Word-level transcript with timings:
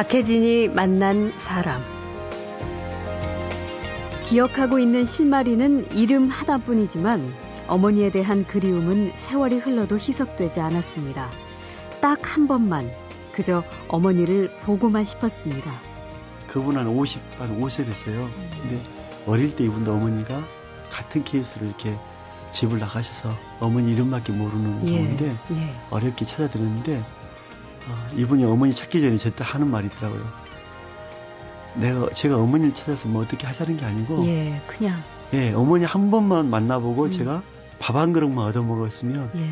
박혜진이 0.00 0.68
만난 0.68 1.30
사람. 1.40 1.78
기억하고 4.24 4.78
있는 4.78 5.04
실마리는 5.04 5.92
이름 5.92 6.30
하나뿐이지만 6.30 7.34
어머니에 7.68 8.10
대한 8.10 8.46
그리움은 8.46 9.12
세월이 9.18 9.58
흘러도 9.58 9.96
희석되지 9.96 10.58
않았습니다. 10.60 11.28
딱 12.00 12.18
한 12.22 12.48
번만 12.48 12.90
그저 13.32 13.62
어머니를 13.88 14.56
보고만 14.60 15.04
싶었습니다. 15.04 15.70
그분 16.48 16.78
한 16.78 16.86
50, 16.86 17.20
한 17.38 17.60
5세 17.60 17.84
됐어요. 17.84 18.26
근데 18.62 18.80
어릴 19.26 19.54
때 19.54 19.64
이분도 19.64 19.92
어머니가 19.92 20.42
같은 20.88 21.24
케이스로 21.24 21.66
이렇게 21.66 21.94
집을 22.52 22.78
나가셔서 22.78 23.36
어머니 23.60 23.92
이름밖에 23.92 24.32
모르는 24.32 24.88
예, 24.88 24.92
경우인데 24.92 25.36
예. 25.50 25.74
어렵게 25.90 26.24
찾아드렸는데 26.24 27.04
아, 27.88 28.10
이분이 28.14 28.44
어머니 28.44 28.74
찾기 28.74 29.00
전에 29.00 29.16
저때 29.16 29.44
하는 29.44 29.70
말이 29.70 29.86
있더라고요. 29.86 30.22
내가 31.74 32.10
제가 32.10 32.36
어머니를 32.36 32.74
찾아서 32.74 33.08
뭐 33.08 33.22
어떻게 33.22 33.46
하자는 33.46 33.76
게 33.76 33.84
아니고 33.84 34.24
예, 34.26 34.54
예, 34.54 34.62
그냥, 34.66 35.02
어머니 35.54 35.84
한 35.84 36.10
번만 36.10 36.50
만나보고 36.50 37.04
음. 37.04 37.10
제가 37.10 37.42
밥 37.78 37.96
한 37.96 38.12
그릇만 38.12 38.44
얻어 38.46 38.62
먹었으면 38.62 39.30
예. 39.36 39.48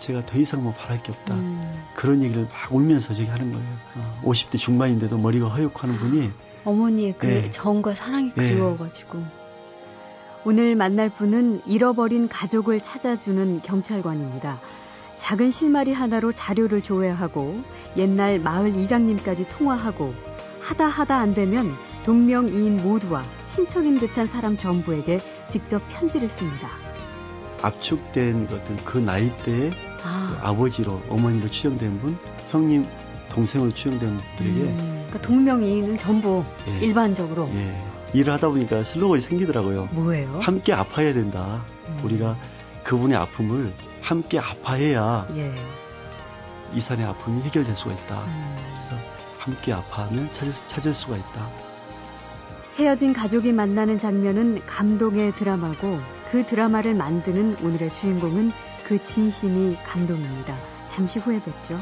제가 0.00 0.26
더 0.26 0.38
이상 0.38 0.62
뭐 0.64 0.72
바랄 0.74 1.02
게 1.02 1.12
없다. 1.12 1.34
음, 1.34 1.62
그런 1.94 2.22
얘기를 2.22 2.42
막 2.44 2.74
울면서 2.74 3.14
저기 3.14 3.28
하는 3.28 3.52
거예요. 3.52 3.66
어, 3.96 4.20
50대 4.24 4.58
중반인데도 4.58 5.16
머리가 5.16 5.46
허옇하는 5.48 5.94
분이 5.94 6.30
어머니의 6.64 7.14
그 7.18 7.28
예. 7.28 7.50
정과 7.50 7.94
사랑이 7.94 8.28
예. 8.28 8.32
그리워가지고. 8.32 9.42
오늘 10.44 10.74
만날 10.74 11.08
분은 11.08 11.62
잃어버린 11.66 12.28
가족을 12.28 12.80
찾아주는 12.80 13.62
경찰관입니다. 13.62 14.60
작은 15.22 15.52
실마리 15.52 15.92
하나로 15.92 16.32
자료를 16.32 16.82
조회하고 16.82 17.62
옛날 17.96 18.40
마을 18.40 18.76
이장님까지 18.76 19.48
통화하고 19.50 20.12
하다 20.60 20.86
하다 20.86 21.16
안 21.16 21.32
되면 21.32 21.72
동명이인 22.04 22.78
모두와 22.78 23.22
친척인 23.46 23.98
듯한 23.98 24.26
사람 24.26 24.56
전부에게 24.56 25.20
직접 25.48 25.80
편지를 25.90 26.28
씁니다. 26.28 26.68
압축된 27.62 28.48
어떤 28.50 28.76
그 28.84 28.98
나이대에 28.98 29.70
그 29.70 29.76
아, 30.02 30.38
아버지로 30.42 31.00
어머니로 31.08 31.52
추정된 31.52 32.00
분, 32.00 32.18
형님, 32.50 32.84
동생으로 33.30 33.72
추정된 33.72 34.16
분들에게 34.16 34.60
음, 34.60 35.04
그러니까 35.06 35.22
동명이인은 35.22 35.98
전부 35.98 36.42
예, 36.66 36.84
일반적으로 36.84 37.48
예, 37.54 37.72
일을 38.12 38.32
하다 38.32 38.48
보니까 38.48 38.82
슬로건이 38.82 39.20
생기더라고요. 39.20 39.86
뭐예요? 39.92 40.40
함께 40.42 40.72
아파야 40.72 41.14
된다. 41.14 41.64
음, 41.86 42.00
우리가 42.02 42.36
그분의 42.82 43.16
아픔을 43.16 43.72
함께 44.02 44.38
아파해야 44.38 45.26
예. 45.36 45.54
이 46.74 46.80
산의 46.80 47.06
아픔이 47.06 47.42
해결될 47.42 47.76
수가 47.76 47.92
있다. 47.92 48.24
음. 48.24 48.56
그래서 48.70 48.96
함께 49.38 49.72
아파하면 49.72 50.32
찾을, 50.32 50.52
찾을 50.68 50.94
수가 50.94 51.16
있다. 51.16 51.50
헤어진 52.76 53.12
가족이 53.12 53.52
만나는 53.52 53.98
장면은 53.98 54.64
감동의 54.66 55.32
드라마고 55.32 56.00
그 56.30 56.46
드라마를 56.46 56.94
만드는 56.94 57.58
오늘의 57.62 57.92
주인공은 57.92 58.52
그 58.84 59.00
진심이 59.02 59.76
감동입니다. 59.84 60.56
잠시 60.86 61.18
후에 61.18 61.40
뵙죠. 61.42 61.78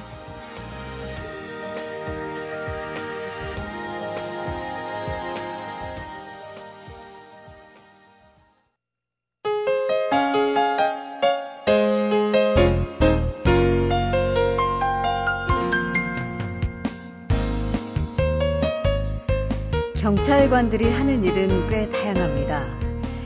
경찰관들이 20.50 20.91
하는 20.91 21.25
일은 21.25 21.69
꽤 21.69 21.88
다양합니다. 21.88 22.65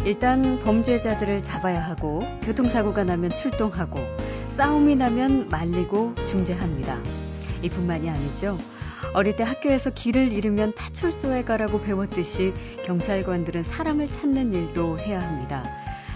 일단 0.04 0.60
범죄자들을 0.60 1.42
잡아야 1.42 1.80
하고 1.80 2.20
교통사고가 2.42 3.02
나면 3.04 3.30
출동하고 3.30 3.98
싸움이 4.48 4.94
나면 4.96 5.48
말리고 5.48 6.14
중재합니다. 6.26 6.98
이뿐만이 7.62 8.10
아니죠. 8.10 8.58
어릴 9.14 9.36
때 9.36 9.42
학교에서 9.42 9.88
길을 9.88 10.32
잃으면 10.34 10.74
파출소에 10.74 11.44
가라고 11.44 11.80
배웠듯이 11.80 12.52
경찰관들은 12.84 13.64
사람을 13.64 14.06
찾는 14.06 14.52
일도 14.52 14.98
해야 14.98 15.22
합니다. 15.22 15.64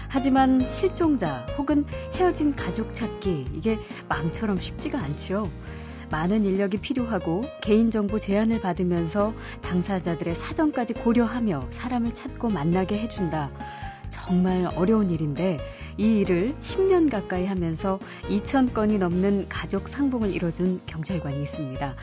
하지만 0.09 0.59
실종자 0.69 1.47
혹은 1.57 1.85
헤어진 2.13 2.55
가족 2.55 2.93
찾기 2.93 3.47
이게 3.55 3.79
마음처럼 4.07 4.57
쉽지가 4.57 4.99
않지요. 4.99 5.49
많은 6.09 6.45
인력이 6.45 6.79
필요하고 6.79 7.41
개인정보 7.61 8.19
제한을 8.19 8.61
받으면서 8.61 9.33
당사자들의 9.61 10.35
사정까지 10.35 10.93
고려하며 10.95 11.67
사람을 11.69 12.13
찾고 12.13 12.49
만나게 12.49 12.97
해준다. 12.97 13.51
정말 14.09 14.69
어려운 14.75 15.11
일인데 15.11 15.59
이 15.97 16.19
일을 16.19 16.55
10년 16.61 17.11
가까이 17.11 17.45
하면서 17.45 17.99
2,000건이 18.29 18.97
넘는 18.97 19.49
가족 19.49 19.89
상봉을 19.89 20.33
이뤄준 20.33 20.81
경찰관이 20.85 21.41
있습니다. 21.43 21.95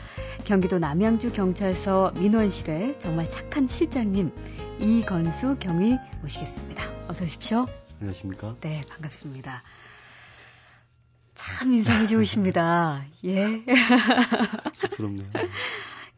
경기도 0.45 0.77
남양주 0.79 1.33
경찰서 1.33 2.13
민원실에 2.19 2.99
정말 2.99 3.29
착한 3.29 3.67
실장님 3.67 4.31
이건수 4.79 5.57
경위 5.59 5.97
모시겠습니다. 6.21 6.83
어서 7.07 7.25
오십시오. 7.25 7.65
안녕하십니까? 7.99 8.55
네, 8.61 8.81
반갑습니다. 8.89 9.63
참 11.37 11.71
인상이 11.73 12.07
좋으십니다. 12.07 13.05
예. 13.25 13.63
쑥스럽네요. 14.73 15.29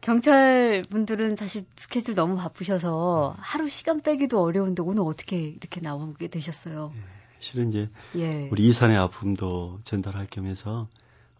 경찰 0.00 0.82
분들은 0.88 1.36
사실 1.36 1.66
스케줄 1.76 2.14
너무 2.14 2.36
바쁘셔서 2.36 3.36
하루 3.38 3.68
시간 3.68 4.00
빼기도 4.00 4.42
어려운데 4.42 4.82
오늘 4.82 5.02
어떻게 5.02 5.36
이렇게 5.38 5.80
나오게 5.80 6.28
되셨어요? 6.28 6.92
실은 7.38 7.68
이제 7.68 7.90
예. 8.16 8.48
우리 8.50 8.66
이산의 8.68 8.96
아픔도 8.96 9.80
전달할 9.84 10.26
겸해서 10.26 10.88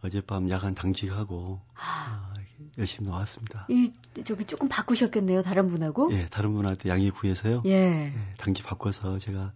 어젯밤 0.03 0.51
야간 0.51 0.75
당직하고 0.75 1.61
아, 1.75 1.81
아, 1.81 2.35
열심히 2.79 3.09
나왔습니다. 3.09 3.67
이 3.71 3.93
저기 4.25 4.45
조금 4.45 4.69
바꾸셨겠네요, 4.69 5.43
다른 5.43 5.69
분하고? 5.69 6.13
예, 6.13 6.27
다른 6.31 6.53
분한테 6.53 6.91
양해 6.91 7.11
구해서요. 7.11 7.63
예. 7.65 7.71
예, 7.71 8.13
당직 8.37 8.65
바꿔서 8.67 9.19
제가 9.19 9.53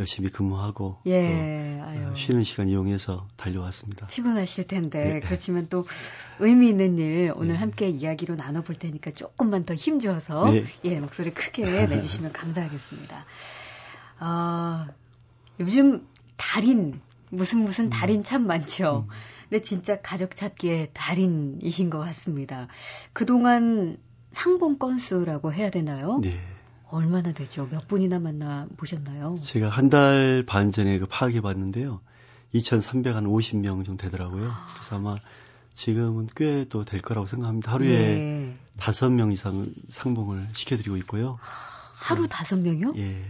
열심히 0.00 0.30
근무하고 0.30 0.96
예. 1.06 1.78
또. 1.78 2.10
어, 2.10 2.16
쉬는 2.16 2.42
시간 2.42 2.68
이용해서 2.68 3.28
달려왔습니다. 3.36 4.06
피곤하실 4.06 4.66
텐데 4.66 5.04
네. 5.04 5.20
그렇지만 5.20 5.68
또 5.68 5.86
의미 6.38 6.70
있는 6.70 6.98
일 6.98 7.32
오늘 7.36 7.52
네. 7.52 7.60
함께 7.60 7.88
이야기로 7.88 8.34
나눠볼 8.34 8.76
테니까 8.76 9.10
조금만 9.10 9.64
더 9.64 9.74
힘줘서 9.74 10.50
네. 10.50 10.64
예 10.84 10.98
목소리 11.00 11.32
크게 11.32 11.62
내주시면 11.86 12.32
감사하겠습니다. 12.32 13.26
아 14.18 14.88
요즘 15.60 16.06
달인 16.38 17.00
무슨 17.28 17.60
무슨 17.60 17.84
음. 17.86 17.90
달인 17.90 18.24
참 18.24 18.46
많죠. 18.46 19.06
근데 19.50 19.62
진짜 19.62 20.00
가족 20.00 20.34
찾기에 20.34 20.90
달인이신 20.94 21.90
것 21.90 21.98
같습니다. 21.98 22.68
그동안 23.12 23.98
상봉 24.32 24.78
건수라고 24.78 25.52
해야 25.52 25.70
되나요? 25.70 26.20
네. 26.22 26.38
얼마나 26.90 27.32
되죠? 27.32 27.66
몇 27.70 27.86
분이나 27.88 28.18
만나 28.18 28.66
보셨나요? 28.76 29.38
제가 29.42 29.68
한 29.68 29.88
달 29.90 30.44
반 30.46 30.72
전에 30.72 30.98
그 30.98 31.06
파악해 31.06 31.40
봤는데요. 31.40 32.00
2,350명 32.54 33.84
정도 33.84 33.96
되더라고요. 34.04 34.50
그래서 34.74 34.96
아마 34.96 35.16
지금은 35.74 36.28
꽤 36.34 36.64
또 36.68 36.84
될 36.84 37.00
거라고 37.00 37.26
생각합니다. 37.26 37.72
하루에 37.72 37.88
예. 37.90 38.56
다섯 38.78 39.10
명 39.10 39.32
이상 39.32 39.72
상봉을 39.88 40.48
시켜드리고 40.54 40.96
있고요. 40.98 41.38
하루 41.94 42.26
다섯 42.28 42.56
명이요? 42.58 42.94
예. 42.96 43.24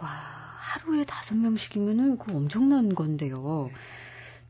와, 0.00 0.08
하루에 0.08 1.04
다섯 1.04 1.36
명씩이면은 1.36 2.18
그 2.18 2.32
엄청난 2.34 2.94
건데요. 2.94 3.70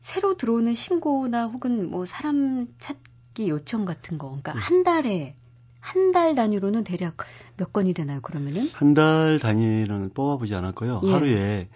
새로 0.01 0.37
들어오는 0.37 0.73
신고나 0.73 1.47
혹은 1.47 1.89
뭐 1.89 2.05
사람 2.05 2.67
찾기 2.79 3.49
요청 3.49 3.85
같은 3.85 4.17
거, 4.17 4.27
그러니까 4.27 4.53
네. 4.53 4.59
한 4.59 4.83
달에 4.83 5.35
한 5.85 6.11
달 6.11 6.33
단위로는 6.33 6.83
대략 6.83 7.17
몇 7.57 7.71
건이 7.73 7.93
되나요? 7.93 8.19
그러면은? 8.21 8.69
한 8.73 8.93
달 8.93 9.37
단위로는 9.39 10.11
뽑아보지 10.13 10.55
않았고요. 10.55 11.01
예. 11.03 11.11
하루에 11.11 11.67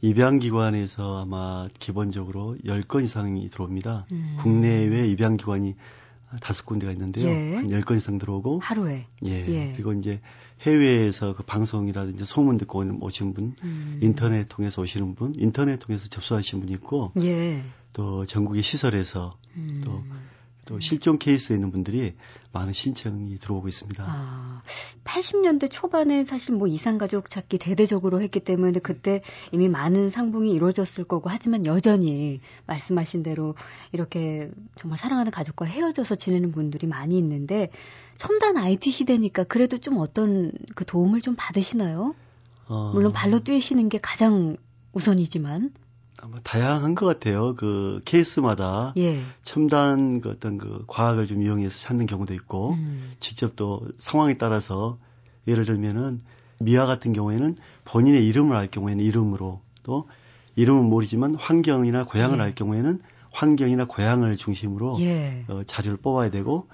입양기관에서 0.00 1.22
아마 1.22 1.68
기본적으로 1.78 2.56
10건 2.64 3.04
이상이 3.04 3.48
들어옵니다. 3.50 4.06
음. 4.12 4.36
국내외 4.40 5.08
입양기관이 5.08 5.76
다섯 6.40 6.66
군데가 6.66 6.92
있는데요. 6.92 7.26
예. 7.28 7.54
한 7.56 7.66
10건 7.68 7.96
이상 7.96 8.18
들어오고, 8.18 8.60
하루에. 8.62 9.06
예. 9.24 9.30
예. 9.48 9.72
그리고 9.72 9.92
이제 9.94 10.20
해외에서 10.62 11.34
그 11.34 11.42
방송이라든지 11.42 12.24
소문 12.26 12.58
듣고 12.58 12.84
오신 13.00 13.32
분, 13.32 13.54
음. 13.62 13.98
인터넷 14.02 14.46
통해서 14.48 14.82
오시는 14.82 15.14
분, 15.14 15.32
인터넷 15.36 15.78
통해서 15.78 16.06
접수하신 16.08 16.60
분이 16.60 16.72
있고, 16.72 17.12
예. 17.22 17.62
또 17.92 18.26
전국의 18.26 18.62
시설에서 18.62 19.36
음. 19.56 19.80
또 19.84 20.02
또 20.68 20.74
음. 20.74 20.80
실종 20.80 21.18
케이스에 21.18 21.56
있는 21.56 21.70
분들이 21.70 22.14
많은 22.52 22.74
신청이 22.74 23.38
들어오고 23.38 23.68
있습니다. 23.68 24.04
아, 24.06 24.62
80년대 25.04 25.70
초반에 25.70 26.24
사실 26.24 26.54
뭐 26.54 26.68
이산가족 26.68 27.30
찾기 27.30 27.56
대대적으로 27.56 28.20
했기 28.20 28.40
때문에 28.40 28.78
그때 28.80 29.22
이미 29.50 29.70
많은 29.70 30.10
상봉이 30.10 30.52
이루어졌을 30.52 31.04
거고 31.04 31.30
하지만 31.30 31.64
여전히 31.64 32.40
말씀하신 32.66 33.22
대로 33.22 33.54
이렇게 33.92 34.50
정말 34.76 34.98
사랑하는 34.98 35.32
가족과 35.32 35.64
헤어져서 35.64 36.16
지내는 36.16 36.52
분들이 36.52 36.86
많이 36.86 37.16
있는데 37.16 37.70
첨단 38.16 38.58
IT 38.58 38.90
시대니까 38.90 39.44
그래도 39.44 39.78
좀 39.78 39.96
어떤 39.96 40.52
그 40.76 40.84
도움을 40.84 41.22
좀 41.22 41.34
받으시나요? 41.36 42.14
어... 42.66 42.92
물론 42.92 43.14
발로 43.14 43.40
뛰시는 43.40 43.88
게 43.88 43.98
가장 43.98 44.56
우선이지만. 44.92 45.72
아마 46.20 46.38
다양한 46.42 46.94
것 46.94 47.06
같아요. 47.06 47.54
그 47.54 48.00
케이스마다 48.04 48.92
예. 48.96 49.20
첨단 49.44 50.20
그 50.20 50.30
어떤 50.30 50.58
그 50.58 50.84
과학을 50.86 51.26
좀 51.26 51.42
이용해서 51.42 51.78
찾는 51.78 52.06
경우도 52.06 52.34
있고 52.34 52.72
음. 52.72 53.12
직접 53.20 53.54
또 53.56 53.82
상황에 53.98 54.34
따라서 54.34 54.98
예를 55.46 55.64
들면은 55.64 56.22
미아 56.58 56.86
같은 56.86 57.12
경우에는 57.12 57.56
본인의 57.84 58.26
이름을 58.26 58.56
알 58.56 58.68
경우에는 58.68 59.04
이름으로 59.04 59.60
또 59.84 60.08
이름은 60.56 60.84
모르지만 60.84 61.36
환경이나 61.36 62.04
고향을 62.04 62.38
예. 62.38 62.42
알 62.42 62.54
경우에는 62.54 63.00
환경이나 63.30 63.86
고향을 63.86 64.36
중심으로 64.36 64.96
예. 65.00 65.44
어, 65.48 65.62
자료를 65.64 65.98
뽑아야 65.98 66.30
되고 66.30 66.66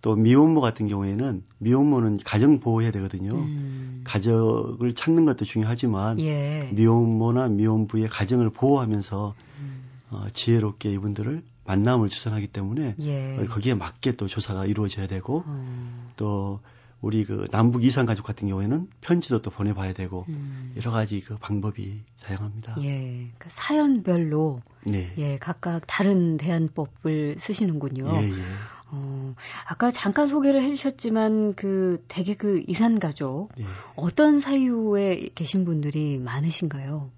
또 0.00 0.14
미혼모 0.14 0.60
같은 0.60 0.86
경우에는 0.86 1.42
미혼모는 1.58 2.18
가정 2.24 2.58
보호해야 2.58 2.90
되거든요. 2.92 3.34
음. 3.34 4.02
가족을 4.04 4.94
찾는 4.94 5.24
것도 5.24 5.44
중요하지만 5.44 6.18
예. 6.20 6.70
미혼모나 6.72 7.48
미혼부의 7.48 8.08
가정을 8.08 8.50
보호하면서 8.50 9.34
음. 9.60 9.82
어, 10.10 10.26
지혜롭게 10.32 10.92
이분들을 10.92 11.42
만남을 11.64 12.08
추천하기 12.08 12.46
때문에 12.46 12.94
예. 13.00 13.44
거기에 13.48 13.74
맞게 13.74 14.12
또 14.12 14.26
조사가 14.26 14.66
이루어져야 14.66 15.06
되고 15.06 15.44
음. 15.46 16.08
또 16.16 16.60
우리 17.00 17.24
그 17.24 17.46
남북 17.50 17.84
이산 17.84 18.06
가족 18.06 18.24
같은 18.24 18.48
경우에는 18.48 18.88
편지도 19.00 19.42
또 19.42 19.50
보내봐야 19.50 19.92
되고 19.92 20.24
음. 20.28 20.72
여러 20.76 20.90
가지 20.90 21.20
그 21.20 21.36
방법이 21.36 22.00
다양합니다. 22.24 22.76
예, 22.82 23.28
그 23.38 23.48
사연별로 23.50 24.60
네. 24.84 25.12
예 25.18 25.38
각각 25.38 25.82
다른 25.86 26.36
대안법을 26.38 27.36
쓰시는군요. 27.38 28.08
예, 28.14 28.30
예. 28.30 28.42
어, 28.90 29.34
아까 29.66 29.90
잠깐 29.90 30.26
소개를 30.26 30.62
해주셨지만 30.62 31.54
그 31.54 32.02
대개 32.08 32.34
그 32.34 32.62
이산 32.66 32.98
가족 32.98 33.50
예. 33.58 33.64
어떤 33.96 34.40
사유에 34.40 35.30
계신 35.34 35.64
분들이 35.64 36.18
많으신가요? 36.18 37.10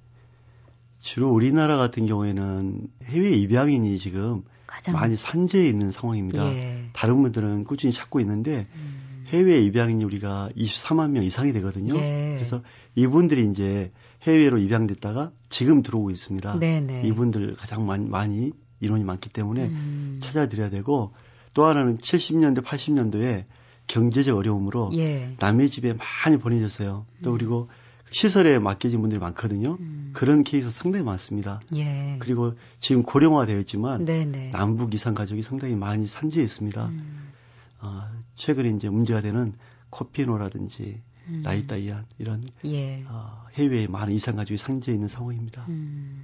주로 1.01 1.31
우리나라 1.31 1.77
같은 1.77 2.07
경우에는 2.07 2.89
해외 3.05 3.31
입양인이 3.31 3.99
지금 3.99 4.43
가장... 4.67 4.95
많이 4.95 5.17
산재해 5.17 5.67
있는 5.67 5.91
상황입니다. 5.91 6.53
예. 6.53 6.85
다른 6.93 7.23
분들은 7.23 7.65
꾸준히 7.65 7.93
찾고 7.93 8.21
있는데 8.21 8.67
음. 8.75 9.25
해외 9.29 9.61
입양인이 9.61 10.05
우리가 10.05 10.51
24만 10.57 11.11
명 11.11 11.25
이상이 11.25 11.53
되거든요. 11.53 11.95
예. 11.97 12.33
그래서 12.35 12.63
이분들이 12.97 13.49
이제 13.49 13.93
해외로 14.23 14.59
입양됐다가 14.59 15.31
지금 15.49 15.83
들어오고 15.83 16.11
있습니다. 16.11 16.59
네네. 16.59 17.03
이분들 17.07 17.57
가장 17.57 17.87
많이, 17.87 18.09
많이 18.09 18.53
인원이 18.81 19.05
많기 19.05 19.29
때문에 19.31 19.67
음. 19.67 20.19
찾아드려야 20.21 20.71
되고 20.71 21.13
또 21.55 21.65
하나는 21.65 21.99
70년대, 21.99 22.63
80년도에 22.65 23.45
경제적 23.87 24.37
어려움으로 24.37 24.91
예. 24.95 25.35
남의 25.41 25.69
집에 25.69 25.93
많이 25.93 26.39
보내졌어요. 26.39 27.07
또 27.25 27.33
음. 27.33 27.39
그리고 27.39 27.69
시설에 28.11 28.59
맡겨진 28.59 29.01
분들이 29.01 29.19
많거든요. 29.21 29.77
음. 29.81 30.11
그런 30.13 30.45
케이스 30.45 30.71
상당히 30.71 31.05
많습니다. 31.05 31.61
예. 31.75 32.17
그리고 32.21 32.55
지금 32.81 33.03
고령화되어 33.03 33.59
있지만 33.61 34.05
네네. 34.05 34.51
남북 34.51 34.95
이산 34.95 35.15
가족이 35.15 35.43
상당히 35.43 35.77
많이 35.77 36.07
산재해 36.07 36.45
있습니다. 36.45 36.87
음. 36.87 37.33
어, 37.81 38.03
최근에 38.35 38.71
이제 38.71 38.89
문제가 38.89 39.21
되는 39.21 39.55
코피노라든지 39.91 41.03
음. 41.29 41.43
라이다이안 41.45 42.07
이런 42.19 42.43
예. 42.65 43.05
어, 43.09 43.45
해외에 43.55 43.87
많은 43.87 44.13
이산 44.13 44.37
가족이 44.37 44.59
산재해 44.59 44.95
있는 44.95 45.09
상황입니다. 45.09 45.65
음. 45.69 46.23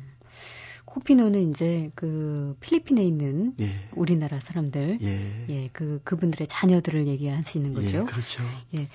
코피노는 1.00 1.50
이제 1.50 1.90
그 1.94 2.56
필리핀에 2.60 3.04
있는 3.04 3.52
예. 3.60 3.70
우리나라 3.94 4.40
사람들, 4.40 4.98
예. 5.02 5.44
예, 5.50 5.69
그 5.75 6.00
그분들의 6.04 6.46
자녀들을 6.48 7.06
얘기하시는 7.06 7.75
거죠. 7.75 7.98
예, 7.98 8.02
그렇죠. 8.04 8.43
예, 8.75 8.88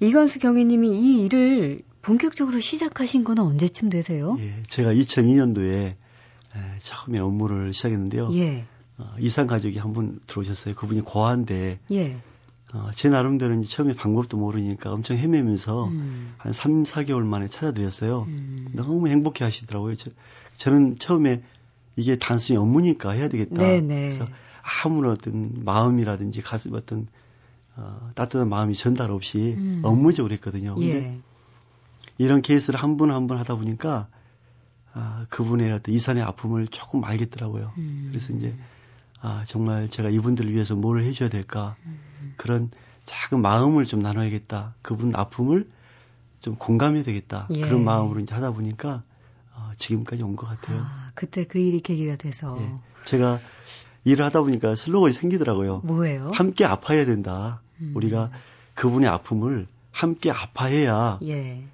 이건수 0.00 0.40
경위님이 0.40 0.88
이 0.88 1.24
일을 1.24 1.82
본격적으로 2.02 2.58
시작하신 2.58 3.22
거는 3.22 3.44
언제쯤 3.44 3.90
되세요? 3.90 4.36
예, 4.40 4.54
제가 4.68 4.92
2002년도에 4.92 5.70
에, 5.70 5.96
처음에 6.80 7.20
업무를 7.20 7.72
시작했는데요. 7.72 8.30
예. 8.34 8.64
어, 8.98 9.14
이산 9.20 9.46
가족이 9.46 9.78
한 9.78 9.92
분 9.92 10.18
들어오셨어요. 10.26 10.74
그분이 10.74 11.02
고아인데 11.02 11.76
예. 11.92 12.16
어, 12.74 12.88
제 12.96 13.08
나름대로 13.08 13.54
이제 13.60 13.70
처음에 13.70 13.94
방법도 13.94 14.36
모르니까 14.36 14.90
엄청 14.92 15.16
헤매면서 15.16 15.84
음. 15.84 16.34
한 16.38 16.52
3, 16.52 16.82
4개월 16.82 17.22
만에 17.22 17.46
찾아드렸어요. 17.46 18.24
음. 18.26 18.66
너무 18.72 19.06
행복해 19.06 19.44
하시더라고요. 19.44 19.94
저, 19.94 20.10
저는 20.56 20.98
처음에 20.98 21.42
이게 21.96 22.16
단순히 22.18 22.58
업무니까 22.58 23.10
해야 23.10 23.28
되겠다. 23.28 23.62
네네. 23.62 23.80
네. 23.80 24.00
그래서 24.02 24.26
아무런 24.84 25.12
어떤 25.12 25.64
마음이라든지 25.64 26.42
가슴 26.42 26.74
어떤 26.74 27.06
어, 27.76 28.10
따뜻한 28.14 28.48
마음이 28.48 28.74
전달 28.74 29.10
없이 29.10 29.54
음. 29.56 29.80
업무적으로 29.84 30.32
했거든요. 30.34 30.74
근데 30.74 30.94
예. 30.94 31.18
이런 32.18 32.40
케이스를 32.42 32.78
한분 32.80 33.10
한 33.10 33.26
분 33.26 33.38
하다 33.38 33.56
보니까 33.56 34.08
아, 34.94 35.26
그분의 35.28 35.72
어떤 35.72 35.94
이산의 35.94 36.22
아픔을 36.22 36.68
조금 36.68 37.04
알겠더라고요. 37.04 37.72
음. 37.76 38.06
그래서 38.08 38.32
이제 38.32 38.54
아, 39.20 39.44
정말 39.46 39.88
제가 39.88 40.08
이분들을 40.08 40.52
위해서 40.52 40.74
뭘 40.74 41.02
해줘야 41.04 41.28
될까. 41.28 41.76
음. 41.84 41.98
그런 42.36 42.70
작은 43.04 43.40
마음을 43.42 43.84
좀 43.84 44.00
나눠야겠다. 44.00 44.74
그분 44.82 45.14
아픔을 45.14 45.68
좀 46.40 46.56
공감해야 46.56 47.02
되겠다. 47.02 47.46
예. 47.54 47.60
그런 47.60 47.84
마음으로 47.84 48.20
이제 48.20 48.34
하다 48.34 48.52
보니까 48.52 48.88
어, 48.94 49.02
지금까지 49.76 50.22
온 50.22 50.36
것 50.36 50.46
같아요. 50.46 50.80
아, 50.80 51.10
그때 51.14 51.44
그 51.44 51.58
일이 51.58 51.80
계기가 51.80 52.16
돼서. 52.16 52.56
예. 52.60 52.72
제가 53.04 53.40
일을 54.04 54.24
하다 54.24 54.42
보니까 54.42 54.74
슬로건이 54.74 55.12
생기더라고요. 55.12 55.80
뭐예요? 55.84 56.30
함께 56.34 56.64
아파야 56.64 57.04
된다. 57.04 57.60
음. 57.80 57.92
우리가 57.94 58.30
그분의 58.74 59.08
아픔을 59.08 59.66
함께 59.92 60.30
아파해야 60.30 61.18
예. 61.22 61.64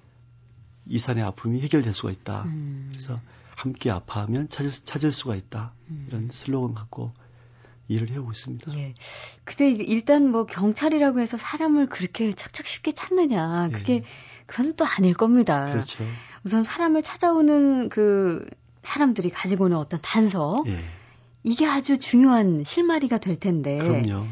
이산의 0.87 1.23
아픔이 1.25 1.61
해결될 1.61 1.95
수가 1.95 2.11
있다. 2.11 2.43
음. 2.45 2.89
그래서 2.91 3.21
함께 3.55 3.91
아파하면 3.91 4.49
찾을, 4.49 4.71
찾을 4.71 5.13
수가 5.13 5.37
있다. 5.37 5.73
음. 5.91 6.07
이런 6.09 6.29
슬로건 6.31 6.75
갖고 6.75 7.13
일을 7.89 8.11
해오고 8.11 8.33
있습니다. 8.33 8.75
예. 8.79 8.95
근데 9.45 9.71
일단 9.71 10.31
뭐 10.31 10.47
경찰이라고 10.47 11.21
해서 11.21 11.37
사람을 11.37 11.89
그렇게 11.89 12.33
착착 12.33 12.67
쉽게 12.67 12.93
찾느냐. 12.93 13.69
예. 13.73 13.77
그게 13.77 14.05
그건 14.47 14.75
또 14.75 14.85
아닐 14.85 15.15
겁니다. 15.15 15.73
그렇죠. 15.73 16.05
우선 16.45 16.63
사람을 16.63 17.03
찾아오는 17.03 17.89
그 17.89 18.45
사람들이 18.83 19.31
가지고 19.31 19.67
오는 19.67 19.77
어떤 19.77 20.01
단서. 20.03 20.65
예. 20.67 20.79
이게 21.45 21.67
아주 21.67 21.99
중요한 21.99 22.63
실마리가 22.65 23.19
될 23.19 23.37
텐데. 23.37 23.79
그럼요. 23.79 24.27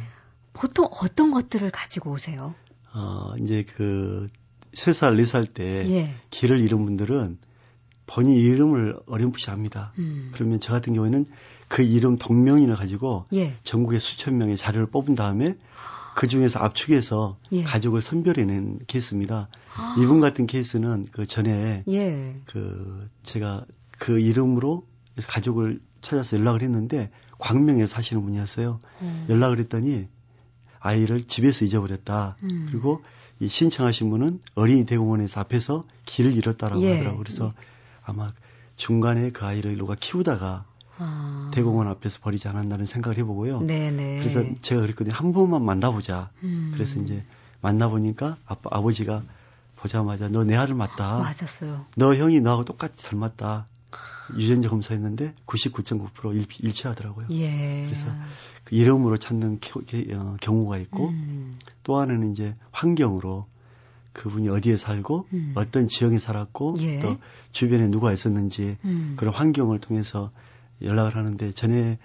보통 0.52 0.88
어떤 0.90 1.30
것들을 1.30 1.70
가지고 1.70 2.12
오세요? 2.12 2.54
어, 2.92 3.34
이제 3.40 3.64
그, 3.76 4.28
3살, 4.74 5.16
4살 5.20 5.52
때 5.52 5.88
예. 5.90 6.14
길을 6.30 6.60
잃은 6.60 6.84
분들은 6.84 7.38
본인 8.06 8.34
이름을 8.34 8.98
어렴풋이 9.06 9.50
합니다. 9.50 9.92
음. 9.98 10.30
그러면 10.32 10.60
저 10.60 10.72
같은 10.72 10.94
경우에는 10.94 11.26
그 11.68 11.82
이름 11.82 12.18
동명인을 12.18 12.74
가지고 12.74 13.26
예. 13.32 13.56
전국에 13.62 13.98
수천 13.98 14.36
명의 14.36 14.56
자료를 14.56 14.86
뽑은 14.86 15.14
다음에 15.14 15.56
그 16.14 16.28
중에서 16.28 16.58
압축해서 16.60 17.38
예. 17.52 17.62
가족을 17.62 18.00
선별해낸 18.00 18.80
케이스입니다. 18.86 19.48
아. 19.74 19.96
이분 19.98 20.20
같은 20.20 20.46
케이스는 20.46 21.04
그 21.12 21.26
전에 21.26 21.84
예. 21.88 22.40
그 22.46 23.08
제가 23.22 23.64
그 23.98 24.20
이름으로 24.20 24.86
가족을 25.26 25.80
찾아서 26.00 26.38
연락을 26.38 26.62
했는데 26.62 27.10
광명에 27.38 27.86
사시는 27.86 28.22
분이었어요. 28.22 28.80
음. 29.02 29.26
연락을 29.28 29.58
했더니 29.60 30.08
아이를 30.78 31.24
집에서 31.24 31.64
잊어버렸다. 31.64 32.36
음. 32.42 32.66
그리고 32.70 33.02
이 33.38 33.48
신청하신 33.48 34.10
분은 34.10 34.40
어린이 34.54 34.84
대공원에서 34.84 35.40
앞에서 35.40 35.84
길을 36.04 36.34
잃었다라고 36.34 36.82
예. 36.82 36.92
하더라고요. 36.92 37.18
그래서 37.18 37.46
예. 37.46 37.64
아마 38.02 38.32
중간에 38.76 39.30
그 39.30 39.44
아이를 39.44 39.76
누가 39.76 39.94
키우다가 39.94 40.64
아. 41.00 41.50
대공원 41.52 41.88
앞에서 41.88 42.20
버리지 42.20 42.46
않았나는 42.48 42.86
생각을 42.86 43.18
해보고요. 43.18 43.60
네네. 43.62 44.18
그래서 44.18 44.44
제가 44.62 44.82
그랬거든요. 44.82 45.14
한 45.14 45.32
번만 45.32 45.64
만나보자. 45.64 46.30
음. 46.42 46.70
그래서 46.74 47.00
이제 47.00 47.24
만나보니까 47.62 48.36
아빠, 48.46 48.70
아버지가 48.72 49.22
보자마자 49.76 50.28
너 50.28 50.44
내 50.44 50.56
아들 50.56 50.74
맞다. 50.74 51.18
맞았어요. 51.18 51.86
너 51.96 52.14
형이 52.14 52.40
너하고 52.40 52.64
똑같이 52.64 53.04
닮았다. 53.04 53.66
유전자 54.36 54.68
검사했는데 54.68 55.34
99.9% 55.46 56.34
일, 56.36 56.46
일치하더라고요. 56.60 57.26
예. 57.30 57.84
그래서 57.86 58.06
그 58.64 58.76
이름으로 58.76 59.16
찾는 59.16 59.58
겨, 59.60 59.80
어, 60.14 60.36
경우가 60.40 60.78
있고 60.78 61.08
음. 61.08 61.58
또 61.82 61.98
하나는 61.98 62.30
이제 62.30 62.54
환경으로 62.70 63.46
그분이 64.12 64.48
어디에 64.48 64.76
살고 64.76 65.26
음. 65.32 65.52
어떤 65.56 65.88
지역에 65.88 66.18
살았고 66.18 66.76
예. 66.78 67.00
또 67.00 67.16
주변에 67.52 67.88
누가 67.88 68.12
있었는지 68.12 68.76
음. 68.84 69.14
그런 69.16 69.34
환경을 69.34 69.80
통해서 69.80 70.30
연락을 70.82 71.16
하는데 71.16 71.52
전에 71.52 71.98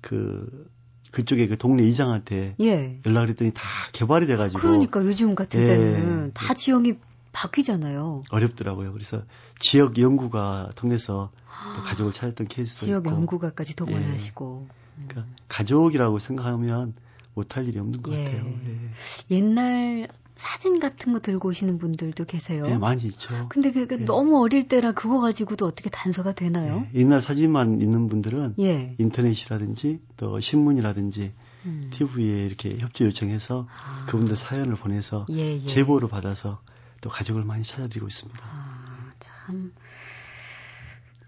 그 0.00 0.68
그쪽에 1.10 1.48
그 1.48 1.58
동네 1.58 1.82
이장한테 1.82 2.54
예. 2.60 3.00
연락을 3.04 3.30
했더니 3.30 3.52
다 3.52 3.62
개발이 3.92 4.26
돼가지고. 4.26 4.60
그러니까 4.60 5.04
요즘 5.04 5.34
같은 5.34 5.64
때는 5.64 6.26
예. 6.28 6.30
다 6.32 6.54
지형이 6.54 6.94
바뀌잖아요. 7.32 8.24
어렵더라고요. 8.30 8.92
그래서 8.92 9.22
지역 9.58 9.98
연구가 9.98 10.70
통해서 10.76 11.30
또 11.74 11.82
가족을 11.82 12.12
찾았던 12.12 12.48
케이스도 12.48 12.86
지역 12.86 13.06
있고. 13.06 13.16
연구가까지 13.16 13.74
동원하시고. 13.74 14.66
예. 14.68 15.06
그러니까 15.08 15.34
가족이라고 15.48 16.18
생각하면 16.18 16.94
못할 17.34 17.66
일이 17.66 17.78
없는 17.78 18.02
것 18.02 18.12
예. 18.12 18.24
같아요. 18.24 18.46
예. 18.46 19.36
옛날 19.36 20.08
사진 20.40 20.80
같은 20.80 21.12
거 21.12 21.20
들고 21.20 21.50
오시는 21.50 21.76
분들도 21.76 22.24
계세요. 22.24 22.66
네, 22.66 22.78
많이 22.78 23.02
있죠. 23.02 23.46
근데 23.50 23.70
그게 23.70 23.98
네. 23.98 24.04
너무 24.06 24.40
어릴 24.40 24.68
때라 24.68 24.92
그거 24.92 25.20
가지고도 25.20 25.66
어떻게 25.66 25.90
단서가 25.90 26.32
되나요? 26.32 26.80
네, 26.80 26.90
옛날 26.94 27.20
사진만 27.20 27.82
있는 27.82 28.08
분들은 28.08 28.54
예. 28.58 28.94
인터넷이라든지 28.96 30.00
또 30.16 30.40
신문이라든지 30.40 31.34
음. 31.66 31.90
TV에 31.92 32.46
이렇게 32.46 32.78
협조 32.78 33.04
요청해서 33.04 33.68
아. 33.68 34.06
그분들 34.06 34.34
사연을 34.34 34.76
보내서 34.76 35.26
예, 35.28 35.60
예. 35.60 35.66
제보를 35.66 36.08
받아서 36.08 36.62
또 37.02 37.10
가족을 37.10 37.44
많이 37.44 37.62
찾아드리고 37.62 38.08
있습니다. 38.08 38.40
아, 38.42 39.10
참. 39.20 39.74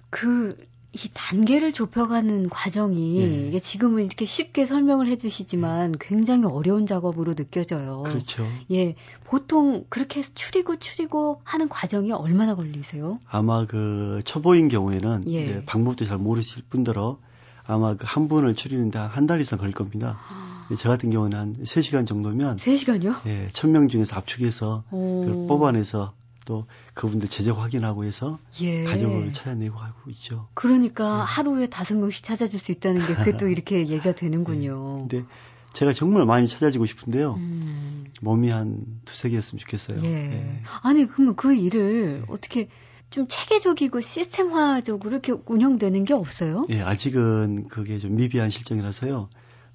그 0.08 0.56
이 0.94 1.08
단계를 1.14 1.72
좁혀가는 1.72 2.50
과정이 2.50 3.18
네. 3.18 3.48
이게 3.48 3.58
지금은 3.58 4.04
이렇게 4.04 4.26
쉽게 4.26 4.66
설명을 4.66 5.08
해주시지만 5.08 5.92
네. 5.92 5.98
굉장히 6.00 6.44
어려운 6.44 6.84
작업으로 6.86 7.34
느껴져요. 7.34 8.02
그렇죠. 8.02 8.46
예, 8.70 8.94
보통 9.24 9.84
그렇게 9.88 10.20
해서 10.20 10.32
추리고 10.34 10.76
추리고 10.78 11.40
하는 11.44 11.68
과정이 11.70 12.12
얼마나 12.12 12.54
걸리세요? 12.54 13.20
아마 13.26 13.64
그 13.66 14.20
초보인 14.26 14.68
경우에는 14.68 15.24
예. 15.30 15.42
이제 15.42 15.62
방법도 15.64 16.04
잘 16.04 16.18
모르실 16.18 16.62
뿐더러 16.68 17.18
아마 17.64 17.94
그 17.94 18.04
한 18.04 18.28
분을 18.28 18.54
추리는데 18.54 18.98
한 18.98 19.26
달 19.26 19.40
이상 19.40 19.58
걸릴 19.58 19.72
겁니다. 19.72 20.18
아. 20.28 20.68
저 20.78 20.88
같은 20.90 21.10
경우는 21.10 21.38
한 21.38 21.52
3시간 21.54 22.06
정도면 22.06 22.56
3시간이요? 22.56 23.14
예, 23.26 23.48
1000명 23.52 23.88
중에서 23.88 24.16
압축해서 24.16 24.84
그걸 24.90 25.46
뽑아내서 25.48 26.12
또 26.44 26.66
그분들 26.94 27.28
제적 27.28 27.58
확인하고 27.58 28.04
해서 28.04 28.38
예. 28.60 28.84
가족을 28.84 29.32
찾아내고 29.32 29.78
하고 29.78 30.10
있죠. 30.10 30.48
그러니까 30.54 31.18
네. 31.18 31.24
하루에 31.24 31.66
다섯 31.66 31.96
명씩 31.96 32.24
찾아줄 32.24 32.58
수 32.58 32.72
있다는 32.72 33.06
게 33.06 33.14
그게 33.14 33.32
또 33.36 33.48
이렇게 33.48 33.78
얘기가 33.78 34.12
되는군요. 34.12 35.06
네. 35.08 35.18
근데 35.20 35.28
제가 35.72 35.92
정말 35.92 36.26
많이 36.26 36.48
찾아주고 36.48 36.86
싶은데요. 36.86 37.34
음. 37.34 38.04
몸이 38.20 38.50
한 38.50 38.84
두세 39.04 39.30
개였으면 39.30 39.60
좋겠어요. 39.60 40.02
예. 40.04 40.08
네. 40.08 40.62
아니 40.82 41.06
그러면 41.06 41.36
그 41.36 41.54
일을 41.54 42.20
네. 42.20 42.26
어떻게 42.28 42.68
좀 43.10 43.26
체계적이고 43.28 44.00
시스템화적으로 44.00 45.10
이렇게 45.10 45.34
운영되는 45.46 46.04
게 46.04 46.14
없어요? 46.14 46.66
예, 46.70 46.80
아직은 46.80 47.64
그게 47.68 47.98
좀 47.98 48.16
미비한 48.16 48.48
실정이라서요. 48.48 49.28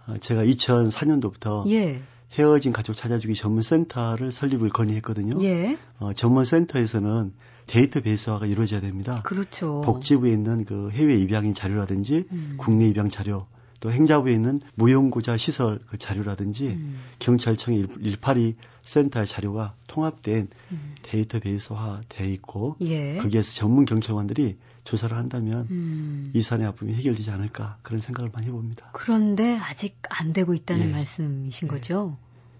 어, 0.07 0.17
제가 0.17 0.43
2004년도부터 0.43 1.69
예. 1.71 2.01
헤어진 2.33 2.73
가족 2.73 2.93
찾아주기 2.93 3.35
전문 3.35 3.61
센터를 3.61 4.31
설립을 4.31 4.69
건의했거든요. 4.69 5.41
예. 5.43 5.77
어, 5.99 6.13
전문 6.13 6.45
센터에서는 6.45 7.33
데이터베이스화가 7.67 8.45
이루어져야 8.45 8.81
됩니다. 8.81 9.21
그렇죠. 9.25 9.81
복지부에 9.85 10.31
있는 10.31 10.65
그 10.65 10.89
해외 10.91 11.15
입양인 11.15 11.53
자료라든지 11.53 12.25
음. 12.31 12.55
국내 12.57 12.87
입양 12.87 13.09
자료 13.09 13.47
또 13.79 13.91
행자부에 13.91 14.33
있는 14.33 14.59
무용고자 14.75 15.37
시설 15.37 15.79
그 15.87 15.97
자료라든지 15.97 16.69
음. 16.69 16.99
경찰청의 17.19 17.87
182 17.87 18.55
센터의 18.81 19.27
자료가 19.27 19.75
통합된 19.87 20.47
음. 20.71 20.95
데이터베이스화 21.03 22.01
돼 22.09 22.31
있고 22.33 22.75
예. 22.81 23.17
거기에서 23.17 23.53
전문 23.53 23.85
경찰관들이 23.85 24.57
조사를 24.83 25.15
한다면 25.15 25.67
음. 25.69 26.31
이 26.33 26.41
산의 26.41 26.65
아픔이 26.65 26.93
해결되지 26.93 27.29
않을까 27.29 27.77
그런 27.81 27.99
생각을 27.99 28.31
많이 28.33 28.47
해봅니다. 28.47 28.89
그런데 28.93 29.57
아직 29.57 29.97
안 30.09 30.33
되고 30.33 30.53
있다는 30.53 30.87
예. 30.87 30.91
말씀이신 30.91 31.67
예. 31.67 31.69
거죠? 31.69 32.17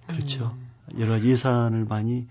그렇죠. 0.07 0.55
음. 0.93 0.99
여러 0.99 1.11
가지 1.11 1.27
예산을 1.27 1.85
많이 1.85 2.27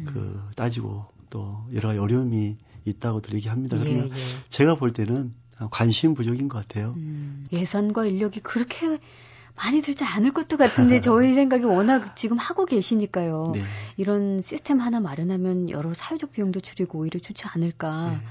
음. 0.00 0.06
그 0.06 0.40
따지고 0.56 1.06
또 1.30 1.64
여러 1.72 1.88
가지 1.88 2.00
어려움이 2.00 2.56
있다고들 2.84 3.34
얘기합니다. 3.34 3.76
예, 3.76 3.80
그러면 3.80 4.10
예. 4.10 4.14
제가 4.48 4.74
볼 4.74 4.92
때는 4.92 5.32
관심 5.70 6.14
부족인 6.14 6.48
것 6.48 6.58
같아요. 6.58 6.94
음. 6.96 7.46
예산과 7.52 8.06
인력이 8.06 8.40
그렇게 8.40 8.98
많이 9.56 9.82
들지 9.82 10.04
않을 10.04 10.30
것도 10.30 10.56
같은데 10.56 11.00
저희 11.00 11.34
생각이 11.34 11.64
워낙 11.64 12.16
지금 12.16 12.38
하고 12.38 12.64
계시니까요. 12.64 13.52
네. 13.54 13.62
이런 13.96 14.40
시스템 14.40 14.78
하나 14.78 15.00
마련하면 15.00 15.70
여러 15.70 15.92
사회적 15.94 16.32
비용도 16.32 16.60
줄이고 16.60 17.00
오히려 17.00 17.18
좋지 17.18 17.44
않을까. 17.46 18.10
네. 18.12 18.26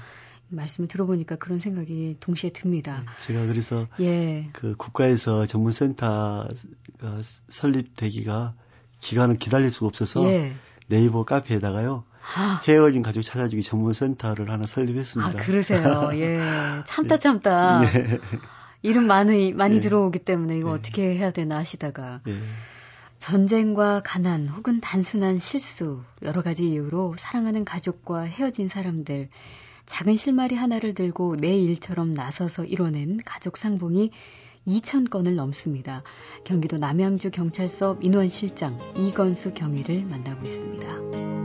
말씀을 0.50 0.88
들어보니까 0.88 1.36
그런 1.36 1.60
생각이 1.60 2.16
동시에 2.20 2.50
듭니다. 2.50 3.04
네, 3.04 3.26
제가 3.26 3.46
그래서 3.46 3.86
예. 4.00 4.48
그 4.52 4.74
국가에서 4.76 5.44
전문센터가 5.44 6.48
설립되기가 7.48 8.54
기간을 9.00 9.36
기다릴 9.36 9.70
수가 9.70 9.86
없어서 9.86 10.24
예. 10.24 10.54
네이버 10.86 11.24
카페에다가요. 11.24 12.04
아. 12.36 12.62
헤어진 12.66 13.02
가족 13.02 13.22
찾아주기 13.22 13.62
전문센터를 13.62 14.50
하나 14.50 14.66
설립했습니다. 14.66 15.40
아, 15.40 15.42
그러세요. 15.42 16.10
예. 16.14 16.38
참다 16.86 17.16
네. 17.16 17.18
참다. 17.20 17.80
네. 17.80 18.18
이름 18.82 19.06
많이 19.06 19.52
많이 19.52 19.76
네. 19.76 19.80
들어오기 19.80 20.20
때문에 20.20 20.58
이거 20.58 20.70
네. 20.70 20.78
어떻게 20.78 21.16
해야 21.16 21.30
되나 21.30 21.56
하시다가 21.58 22.20
네. 22.24 22.38
전쟁과 23.18 24.02
가난 24.04 24.48
혹은 24.48 24.80
단순한 24.80 25.38
실수 25.38 26.02
여러 26.22 26.42
가지 26.42 26.68
이유로 26.68 27.16
사랑하는 27.18 27.64
가족과 27.64 28.22
헤어진 28.22 28.68
사람들 28.68 29.28
작은 29.86 30.16
실마리 30.16 30.54
하나를 30.54 30.94
들고 30.94 31.36
내 31.36 31.56
일처럼 31.56 32.14
나서서 32.14 32.66
이뤄낸 32.66 33.18
가족 33.24 33.56
상봉이 33.56 34.10
2천 34.66 35.08
건을 35.10 35.34
넘습니다. 35.34 36.02
경기도 36.44 36.76
남양주 36.76 37.30
경찰서 37.30 37.94
민원실장 37.94 38.76
이건수 38.96 39.54
경위를 39.54 40.04
만나고 40.04 40.44
있습니다. 40.44 41.37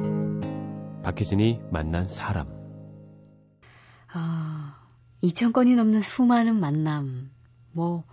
박혜진이 1.03 1.59
만난 1.71 2.05
사람. 2.05 2.47
아, 4.11 4.75
2천 5.23 5.53
건이 5.53 5.75
넘는 5.75 6.01
수많은 6.01 6.59
만남. 6.59 7.29
뭐 7.71 8.03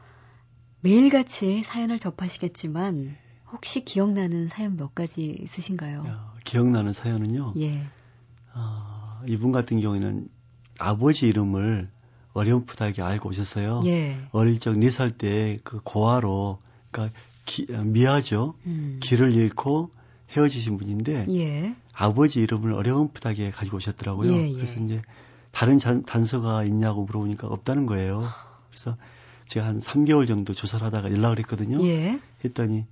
매일같이 0.81 1.63
사연을 1.63 1.99
접하시겠지만 1.99 3.17
혹시 3.53 3.85
기억나는 3.85 4.49
사연 4.49 4.77
몇 4.77 4.95
가지 4.95 5.27
있으신가요? 5.41 6.05
야, 6.07 6.35
기억나는 6.45 6.93
사연은요. 6.93 7.55
예. 7.59 7.87
어, 8.55 9.21
이분 9.27 9.53
같은 9.53 9.81
경우에는 9.81 10.29
아버지 10.79 11.29
이름을 11.29 11.91
어렴풋하게 12.33 13.03
알고 13.03 13.29
오셨어요. 13.29 13.83
예. 13.87 14.17
어릴 14.33 14.59
적 14.61 14.75
4살 14.75 15.19
때 15.19 15.59
그 15.65 15.81
고아로, 15.83 16.59
그러니까 16.91 17.19
기, 17.45 17.67
미아죠. 17.85 18.55
음. 18.67 18.99
길을 19.03 19.35
잃고 19.35 19.91
헤어지신 20.31 20.79
분인데, 20.79 21.27
예. 21.31 21.75
아버지 21.93 22.41
이름을 22.41 22.73
어렴풋하게 22.73 23.51
가지고 23.51 23.79
오셨더라고요. 23.79 24.33
예, 24.33 24.49
예. 24.49 24.53
그래서 24.53 24.81
이제 24.81 25.03
다른 25.51 25.79
잔, 25.79 26.05
단서가 26.05 26.65
있냐고 26.65 27.05
물어보니까 27.05 27.49
없다는 27.49 27.87
거예요. 27.87 28.25
그래서 28.71 28.97
제가 29.47 29.67
한 29.67 29.81
3개월 29.81 30.27
정도 30.27 30.55
조사를 30.55 30.85
하다가 30.87 31.11
연락을 31.11 31.39
했거든요. 31.41 31.85
예. 31.87 32.21
했더니 32.45 32.87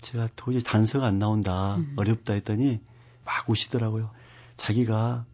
제가 0.00 0.28
도저히 0.36 0.62
단서가 0.62 1.06
안 1.06 1.18
나온다. 1.18 1.76
음. 1.76 1.94
어렵다 1.96 2.34
했더니 2.34 2.80
막 3.24 3.48
우시더라고요. 3.48 4.10
자기가 4.56 5.24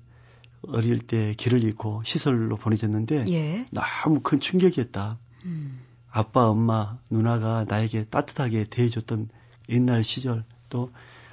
어릴 0.68 1.00
때 1.00 1.34
길을 1.34 1.62
잃고 1.64 2.02
시설로 2.04 2.56
보내졌는데 2.56 3.24
예. 3.28 3.66
너무 3.72 4.20
큰 4.20 4.38
충격이었다. 4.38 5.18
음. 5.44 5.80
아빠, 6.10 6.48
엄마, 6.48 6.98
누나가 7.10 7.64
나에게 7.68 8.04
따뜻하게 8.04 8.64
대해줬던 8.64 9.28
옛날 9.70 10.04
시절 10.04 10.44
또 10.68 10.92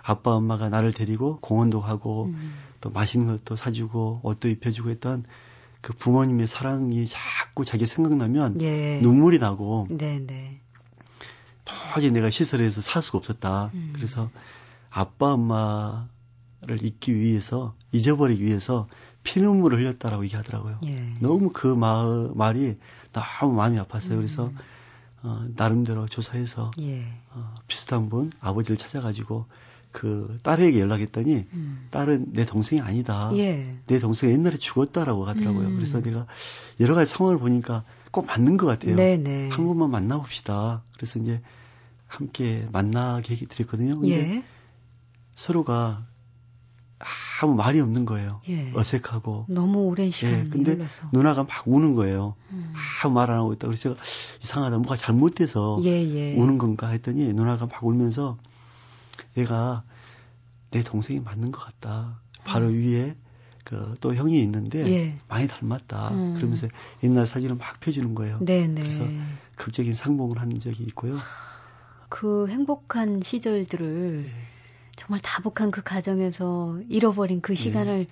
아빠, 0.10 0.32
엄마가 0.32 0.70
나를 0.70 0.92
데리고 0.92 1.38
공원도 1.40 1.82
가고 1.82 2.26
음. 2.26 2.54
또 2.82 2.90
맛있는 2.90 3.28
것도 3.28 3.56
사주고 3.56 4.22
옷도 4.24 4.50
입혀주고 4.50 4.90
했던 4.90 5.24
그 5.82 5.94
부모님의 5.94 6.48
사랑이 6.48 7.06
자꾸 7.08 7.64
자기 7.64 7.86
생각나면 7.86 8.60
예. 8.62 9.00
눈물이 9.02 9.38
나고 9.38 9.88
네네. 9.92 10.26
네. 10.26 10.62
도저히 11.64 12.12
내가 12.12 12.32
시설에서 12.32 12.82
살 12.82 13.04
수가 13.04 13.20
없었다. 13.20 13.70
음. 13.76 13.94
그래서 13.96 14.32
아빠, 14.90 15.34
엄마를 15.34 16.08
잊기 16.82 17.14
위해서 17.16 17.76
잊어버리기 17.92 18.44
위해서 18.44 18.88
피눈물을 19.24 19.78
흘렸다라고 19.78 20.24
얘기하더라고요. 20.24 20.80
예. 20.86 21.14
너무 21.20 21.52
그 21.54 21.68
마, 21.68 22.04
말이 22.34 22.78
너무 23.14 23.54
마음이 23.54 23.78
아팠어요. 23.78 24.12
음. 24.12 24.18
그래서 24.18 24.52
어, 25.22 25.46
나름대로 25.56 26.08
조사해서 26.08 26.72
예. 26.80 27.06
어, 27.32 27.54
비슷한 27.68 28.10
분 28.10 28.32
아버지를 28.40 28.78
찾아가지고 28.78 29.46
그 29.92 30.38
딸에게 30.44 30.80
연락했더니 30.80 31.46
음. 31.54 31.88
딸은 31.90 32.34
내 32.34 32.46
동생이 32.46 32.80
아니다. 32.82 33.32
예. 33.36 33.76
내 33.88 34.00
동생이 34.00 34.34
옛날에 34.34 34.58
죽었다라고 34.58 35.26
하더라고요. 35.26 35.68
음. 35.70 35.76
그래서 35.76 36.02
내가 36.02 36.28
여러 36.80 36.94
가지 36.96 37.12
상황을 37.12 37.40
보니까 37.40 37.84
꼭 38.12 38.28
맞는 38.28 38.58
것 38.58 38.68
같아요. 38.68 38.96
네네. 38.96 39.24
네. 39.24 39.50
한 39.50 39.66
번만 39.66 39.90
만나봅시다. 39.92 40.84
그래서 40.96 41.20
이제 41.20 41.42
함께 42.08 42.68
만나게 42.72 43.36
드렸거든요. 43.48 44.00
근데 44.00 44.36
예. 44.36 44.44
서로가 45.36 46.06
아무 47.42 47.56
말이 47.56 47.80
없는 47.80 48.06
거예요. 48.06 48.42
예. 48.50 48.72
어색하고. 48.76 49.46
너무 49.48 49.86
오랜 49.86 50.12
시간. 50.12 50.34
예. 50.34 50.50
근데 50.50 50.74
흘러서. 50.74 51.04
누나가 51.14 51.44
막 51.44 51.64
우는 51.66 51.96
거예요. 51.96 52.36
음. 52.52 52.74
아무 53.04 53.14
말 53.16 53.30
안 53.30 53.38
하고 53.40 53.54
있다. 53.54 53.68
그래서 53.68 53.82
제가 53.82 53.96
이상하다. 54.44 54.78
뭐가 54.80 54.98
잘못돼서 54.98 55.80
예, 55.84 56.04
예. 56.04 56.36
우는 56.36 56.58
건가 56.58 56.90
했더니 56.90 57.32
누나가 57.34 57.66
막 57.68 57.84
울면서 57.84 58.38
얘가 59.40 59.84
내 60.72 60.84
동생이 60.84 61.20
맞는 61.22 61.52
것 61.52 61.60
같다. 61.66 62.20
바로 62.44 62.68
음. 62.68 62.74
위에 62.74 63.16
그 63.66 63.96
또 64.02 64.16
형이 64.16 64.42
있는데 64.42 64.88
예. 64.88 65.16
많이 65.28 65.48
닮았다. 65.48 66.10
음. 66.10 66.34
그러면서 66.36 66.68
옛날 67.04 67.28
사진을 67.28 67.56
막 67.56 67.80
펴주는 67.80 68.16
거예요. 68.16 68.40
네네. 68.44 68.68
네. 68.68 68.82
그래서 68.82 69.04
극적인 69.58 69.94
상봉을 69.94 70.40
한 70.40 70.58
적이 70.60 70.84
있고요. 70.84 71.18
그 72.10 72.48
행복한 72.48 73.22
시절들을 73.24 74.24
네. 74.24 74.30
정말 74.96 75.20
다복한 75.22 75.70
그 75.72 75.84
가정에서 75.84 76.80
잃어버린 76.90 77.42
그 77.42 77.54
시간을 77.56 78.06
네. 78.06 78.08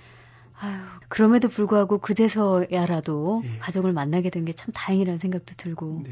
아유, 0.60 0.79
그럼에도 1.10 1.48
불구하고 1.50 1.98
그제서야라도 2.00 3.41
네. 3.43 3.57
가족을 3.60 3.93
만나게 3.93 4.29
된 4.29 4.46
게 4.46 4.53
참 4.53 4.72
다행이라는 4.74 5.17
생각도 5.17 5.53
들고 5.55 6.01
네. 6.03 6.12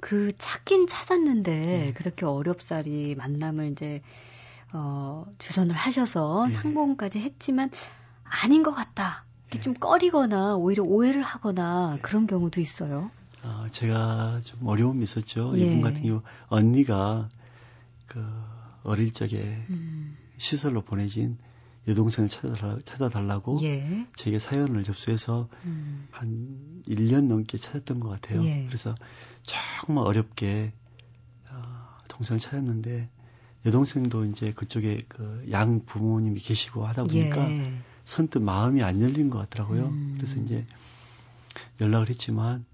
그 0.00 0.32
찾긴 0.38 0.86
찾았는데 0.86 1.52
네. 1.52 1.92
그렇게 1.94 2.26
어렵사리 2.26 3.14
만남을 3.16 3.72
이제 3.72 4.02
어, 4.72 5.24
주선을 5.38 5.74
하셔서 5.74 6.46
네. 6.48 6.54
상봉까지 6.54 7.20
했지만 7.20 7.70
아닌 8.24 8.62
것 8.62 8.72
같다. 8.72 9.24
이렇게 9.48 9.60
좀 9.60 9.74
꺼리거나 9.74 10.56
오히려 10.56 10.82
오해를 10.82 11.22
하거나 11.22 11.98
그런 12.02 12.26
경우도 12.26 12.60
있어요. 12.60 13.10
어, 13.42 13.66
제가 13.70 14.40
좀 14.42 14.66
어려움이 14.66 15.02
있었죠. 15.04 15.52
예. 15.56 15.62
이분 15.62 15.80
같은 15.80 16.02
경우 16.02 16.22
언니가 16.48 17.28
그 18.06 18.24
어릴 18.82 19.12
적에 19.12 19.64
음. 19.70 20.16
시설로 20.38 20.82
보내진 20.82 21.38
여동생을 21.88 22.28
찾아달라, 22.28 22.78
찾아달라고 22.84 23.60
예. 23.62 24.06
제게 24.16 24.38
사연을 24.38 24.82
접수해서 24.82 25.48
음. 25.64 26.08
한 26.10 26.82
1년 26.88 27.26
넘게 27.26 27.58
찾았던 27.58 28.00
것 28.00 28.08
같아요. 28.08 28.44
예. 28.44 28.64
그래서 28.66 28.94
정말 29.84 30.06
어렵게 30.06 30.72
어, 31.50 31.86
동생을 32.08 32.40
찾았는데 32.40 33.08
여동생도 33.66 34.24
이제 34.26 34.52
그쪽에 34.52 34.98
그 35.08 35.46
양 35.50 35.84
부모님이 35.84 36.40
계시고 36.40 36.86
하다 36.86 37.04
보니까 37.04 37.50
예. 37.50 37.72
선뜻 38.04 38.42
마음이 38.42 38.82
안 38.82 39.00
열린 39.00 39.30
것 39.30 39.38
같더라고요. 39.38 39.86
음. 39.86 40.14
그래서 40.16 40.40
이제 40.40 40.66
연락을 41.80 42.08
했지만 42.10 42.64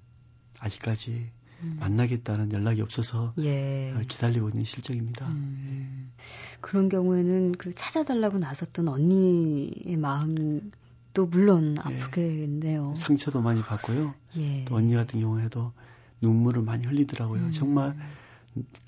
아직까지 0.59 1.31
음. 1.63 1.77
만나겠다는 1.81 2.53
연락이 2.53 2.81
없어서 2.83 3.35
예. 3.39 3.93
어, 3.93 4.01
기다리고 4.07 4.49
있는 4.49 4.65
실정입니다. 4.65 5.27
음. 5.29 6.09
예. 6.11 6.23
그런 6.61 6.89
경우에는 6.89 7.53
그 7.53 7.75
찾아달라고 7.75 8.39
나섰던 8.39 8.89
언니의 8.89 9.97
마음도 9.97 11.27
물론 11.31 11.77
예. 11.91 12.01
아프겠네요. 12.01 12.95
상처도 12.97 13.43
많이 13.43 13.63
받고요. 13.63 14.15
예. 14.37 14.65
또 14.65 14.77
언니 14.77 14.95
같은 14.95 15.21
경우에도 15.21 15.73
눈물을 16.21 16.63
많이 16.63 16.87
흘리더라고요. 16.87 17.43
음. 17.43 17.53
정말 17.53 17.97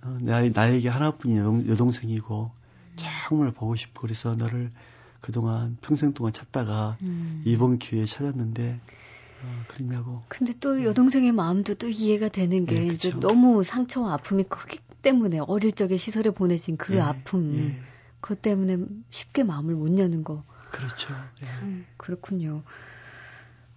어, 0.03 0.19
나, 0.21 0.47
나에게 0.49 0.89
하나뿐인 0.89 1.39
여동, 1.39 1.69
여동생이고 1.69 2.51
정말 2.97 3.53
보고 3.53 3.75
싶고 3.77 4.03
그래서 4.03 4.35
너를 4.35 4.71
그동안 5.21 5.77
평생 5.81 6.13
동안 6.13 6.33
찾다가 6.33 6.99
음. 7.03 7.43
이번 7.45 7.79
기회에 7.79 8.05
찾았는데 8.05 8.79
어, 9.45 9.65
그러냐고. 9.69 10.23
근데 10.29 10.53
또 10.59 10.85
여동생의 10.85 11.33
마음도 11.33 11.75
또 11.75 11.89
이해가 11.89 12.29
되는 12.29 12.65
게 12.65 12.81
네, 12.81 12.87
이제 12.87 13.11
너무 13.11 13.63
상처와 13.63 14.15
아픔이 14.15 14.45
크기 14.45 14.79
때문에 15.03 15.39
어릴 15.41 15.73
적에 15.73 15.97
시설에 15.97 16.31
보내진 16.31 16.77
그 16.77 16.93
네, 16.93 17.01
아픔 17.01 17.57
네. 17.57 17.79
그것 18.21 18.41
때문에 18.41 18.79
쉽게 19.11 19.45
마음을 19.45 19.75
못 19.75 19.99
여는 19.99 20.25
거. 20.25 20.43
그렇죠. 20.71 21.15
예. 21.43 21.45
참 21.45 21.87
그렇군요. 21.99 22.63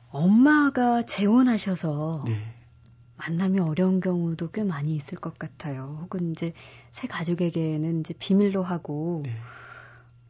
엄마가 0.10 1.06
재혼하셔서 1.06 2.24
네. 2.26 2.38
만남이 3.18 3.60
어려운 3.60 4.00
경우도 4.00 4.52
꽤 4.52 4.64
많이 4.64 4.96
있을 4.96 5.18
것 5.18 5.38
같아요. 5.38 6.00
혹은 6.02 6.32
이제 6.32 6.54
새 6.92 7.08
가족에게는 7.08 8.00
이제 8.00 8.14
비밀로 8.18 8.64
하고 8.64 9.22
네. 9.26 9.36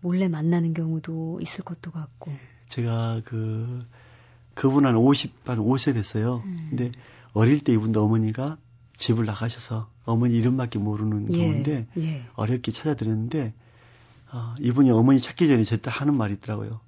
몰래 0.01 0.27
만나는 0.27 0.74
경우도 0.74 1.39
있을 1.41 1.63
것도 1.63 1.91
같고. 1.91 2.32
제가 2.69 3.21
그 3.23 3.86
그분 4.58 4.88
한 4.88 4.96
50, 4.96 5.34
한 5.46 5.60
5세 5.60 5.93
됐어요. 5.93 6.41
음. 6.43 6.67
근데 6.70 6.91
어릴 7.34 7.63
때 7.63 7.72
이분도 7.74 8.04
어머니가 8.04 8.58
집을 8.98 9.26
나가셔서 9.26 9.88
어머니 10.04 10.36
이름밖에 10.36 10.80
모르는 10.80 11.32
예, 11.32 11.38
경우인데 11.38 11.88
예. 11.98 12.26
어렵게 12.34 12.72
찾아드렸는데 12.72 13.54
어, 14.34 14.56
이분이 14.60 14.89
어머니 14.89 15.22
찾기 15.22 15.48
전에 15.48 15.63
제때 15.63 15.91
하는 15.93 16.15
말이 16.17 16.34
있더라고요. 16.34 16.80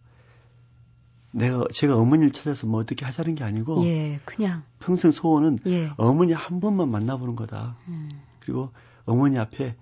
내가 1.31 1.65
제가 1.71 1.95
어머니를 1.95 2.31
찾아서 2.31 2.65
뭐 2.65 2.79
어떻게 2.79 3.05
하자는 3.05 3.35
게 3.35 3.43
아니고 3.43 3.85
예, 3.85 4.19
그냥 4.25 4.63
평생 4.79 5.11
소원은 5.11 5.59
예. 5.67 5.91
어머니 5.97 6.33
한 6.33 6.59
번만 6.61 6.89
만나보는 6.89 7.35
거다. 7.35 7.75
음. 7.87 8.09
그리고 8.39 8.71
어머니 9.05 9.37
앞에 9.37 9.75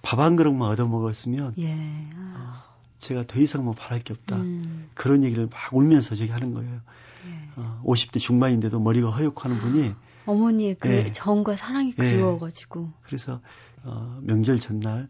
밥 0.00 0.18
한 0.18 0.36
그릇만 0.36 0.70
얻어 0.70 0.86
먹었으면 0.86 1.54
예. 1.58 1.74
아. 2.14 2.64
어, 2.66 2.74
제가 3.00 3.26
더 3.26 3.38
이상 3.38 3.64
뭐 3.66 3.74
바랄 3.74 4.00
게 4.00 4.14
없다. 4.14 4.36
음. 4.36 4.88
그런 4.94 5.24
얘기를 5.24 5.46
막 5.46 5.74
울면서 5.74 6.14
저기 6.14 6.30
하는 6.30 6.54
거예요. 6.54 6.80
예. 7.26 7.33
어, 7.56 7.82
50대 7.84 8.20
중반인데도 8.20 8.80
머리가 8.80 9.10
허옇고 9.10 9.40
하는 9.42 9.58
분이 9.58 9.94
어머니의 10.26 10.76
그 10.76 10.88
예. 10.88 11.12
정과 11.12 11.56
사랑이 11.56 11.90
예. 11.90 11.92
그리워가지고 11.94 12.90
그래서 13.02 13.40
어, 13.82 14.18
명절 14.22 14.60
전날 14.60 15.08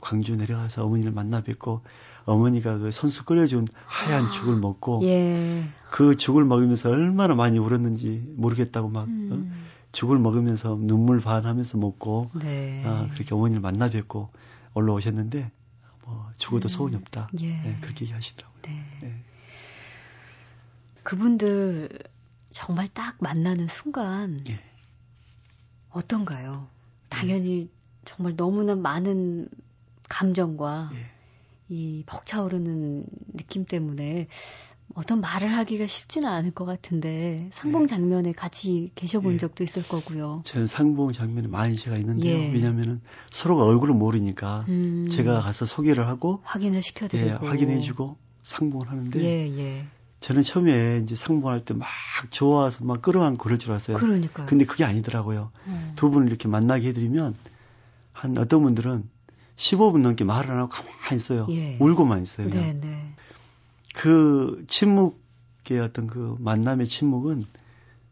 광주 0.00 0.36
내려가서 0.36 0.84
어머니를 0.84 1.12
만나 1.12 1.42
뵙고 1.42 1.82
어머니가 2.24 2.78
그 2.78 2.90
선수 2.90 3.24
끓여준 3.24 3.68
하얀 3.86 4.26
아, 4.26 4.30
죽을 4.30 4.56
먹고 4.56 5.00
예. 5.04 5.64
그 5.90 6.16
죽을 6.16 6.44
먹으면서 6.44 6.90
얼마나 6.90 7.34
많이 7.34 7.58
울었는지 7.58 8.32
모르겠다고 8.36 8.88
막 8.88 9.06
음. 9.08 9.30
어? 9.30 9.64
죽을 9.92 10.18
먹으면서 10.18 10.76
눈물 10.80 11.20
반하면서 11.20 11.78
먹고 11.78 12.30
네. 12.40 12.84
어, 12.84 13.08
그렇게 13.12 13.34
어머니를 13.34 13.60
만나 13.60 13.88
뵙고 13.90 14.30
올라오셨는데 14.74 15.50
뭐 16.04 16.30
죽어도 16.38 16.66
음. 16.66 16.68
소원이 16.68 16.96
없다 16.96 17.28
예. 17.40 17.48
네, 17.48 17.78
그렇게 17.80 18.04
얘기하시더라고요. 18.06 18.62
네. 18.62 18.84
네. 19.02 19.23
그분들 21.04 21.88
정말 22.50 22.88
딱 22.88 23.16
만나는 23.20 23.68
순간 23.68 24.40
예. 24.48 24.58
어떤가요? 25.90 26.66
당연히 27.08 27.70
정말 28.04 28.36
너무나 28.36 28.74
많은 28.74 29.48
감정과 30.08 30.90
예. 30.94 30.98
이 31.68 32.02
벅차오르는 32.06 33.06
느낌 33.34 33.64
때문에 33.64 34.28
어떤 34.94 35.20
말을 35.20 35.52
하기가 35.52 35.86
쉽지는 35.86 36.28
않을 36.28 36.52
것 36.52 36.64
같은데 36.64 37.48
상봉 37.52 37.82
예. 37.82 37.86
장면에 37.86 38.32
같이 38.32 38.90
계셔본 38.94 39.34
예. 39.34 39.38
적도 39.38 39.64
있을 39.64 39.82
거고요. 39.82 40.42
저는 40.44 40.66
상봉 40.66 41.12
장면에 41.12 41.48
많이 41.48 41.76
제가 41.76 41.96
있는데요. 41.98 42.32
예. 42.32 42.52
왜냐하면 42.52 43.00
서로가 43.30 43.64
얼굴을 43.64 43.94
모르니까 43.94 44.64
음. 44.68 45.08
제가 45.10 45.40
가서 45.40 45.66
소개를 45.66 46.06
하고 46.06 46.40
확인을 46.44 46.82
시켜드리고 46.82 47.28
예, 47.28 47.32
확인해주고 47.32 48.16
상봉을 48.42 48.90
하는데 48.90 49.20
예, 49.20 49.58
예. 49.58 49.86
저는 50.24 50.42
처음에 50.42 51.00
이제 51.02 51.14
상봉할 51.14 51.66
때 51.66 51.74
막 51.74 51.86
좋아서 52.30 52.82
막 52.84 53.02
끌어안고 53.02 53.36
그럴 53.36 53.58
줄 53.58 53.72
알았어요. 53.72 53.98
그러니까요. 53.98 54.46
근데 54.46 54.64
그게 54.64 54.84
아니더라고요. 54.84 55.50
음. 55.66 55.92
두 55.96 56.10
분을 56.10 56.28
이렇게 56.28 56.48
만나게 56.48 56.88
해드리면 56.88 57.34
한 58.12 58.38
어떤 58.38 58.62
분들은 58.62 59.06
15분 59.56 60.00
넘게 60.00 60.24
말을 60.24 60.50
안 60.50 60.58
하고 60.58 60.70
가만히 60.70 61.16
있어요. 61.16 61.46
예. 61.50 61.76
울고만 61.78 62.22
있어요. 62.22 62.48
네, 62.48 62.72
네. 62.72 63.14
그 63.94 64.64
침묵의 64.68 65.80
어떤 65.82 66.06
그 66.06 66.36
만남의 66.40 66.86
침묵은 66.86 67.44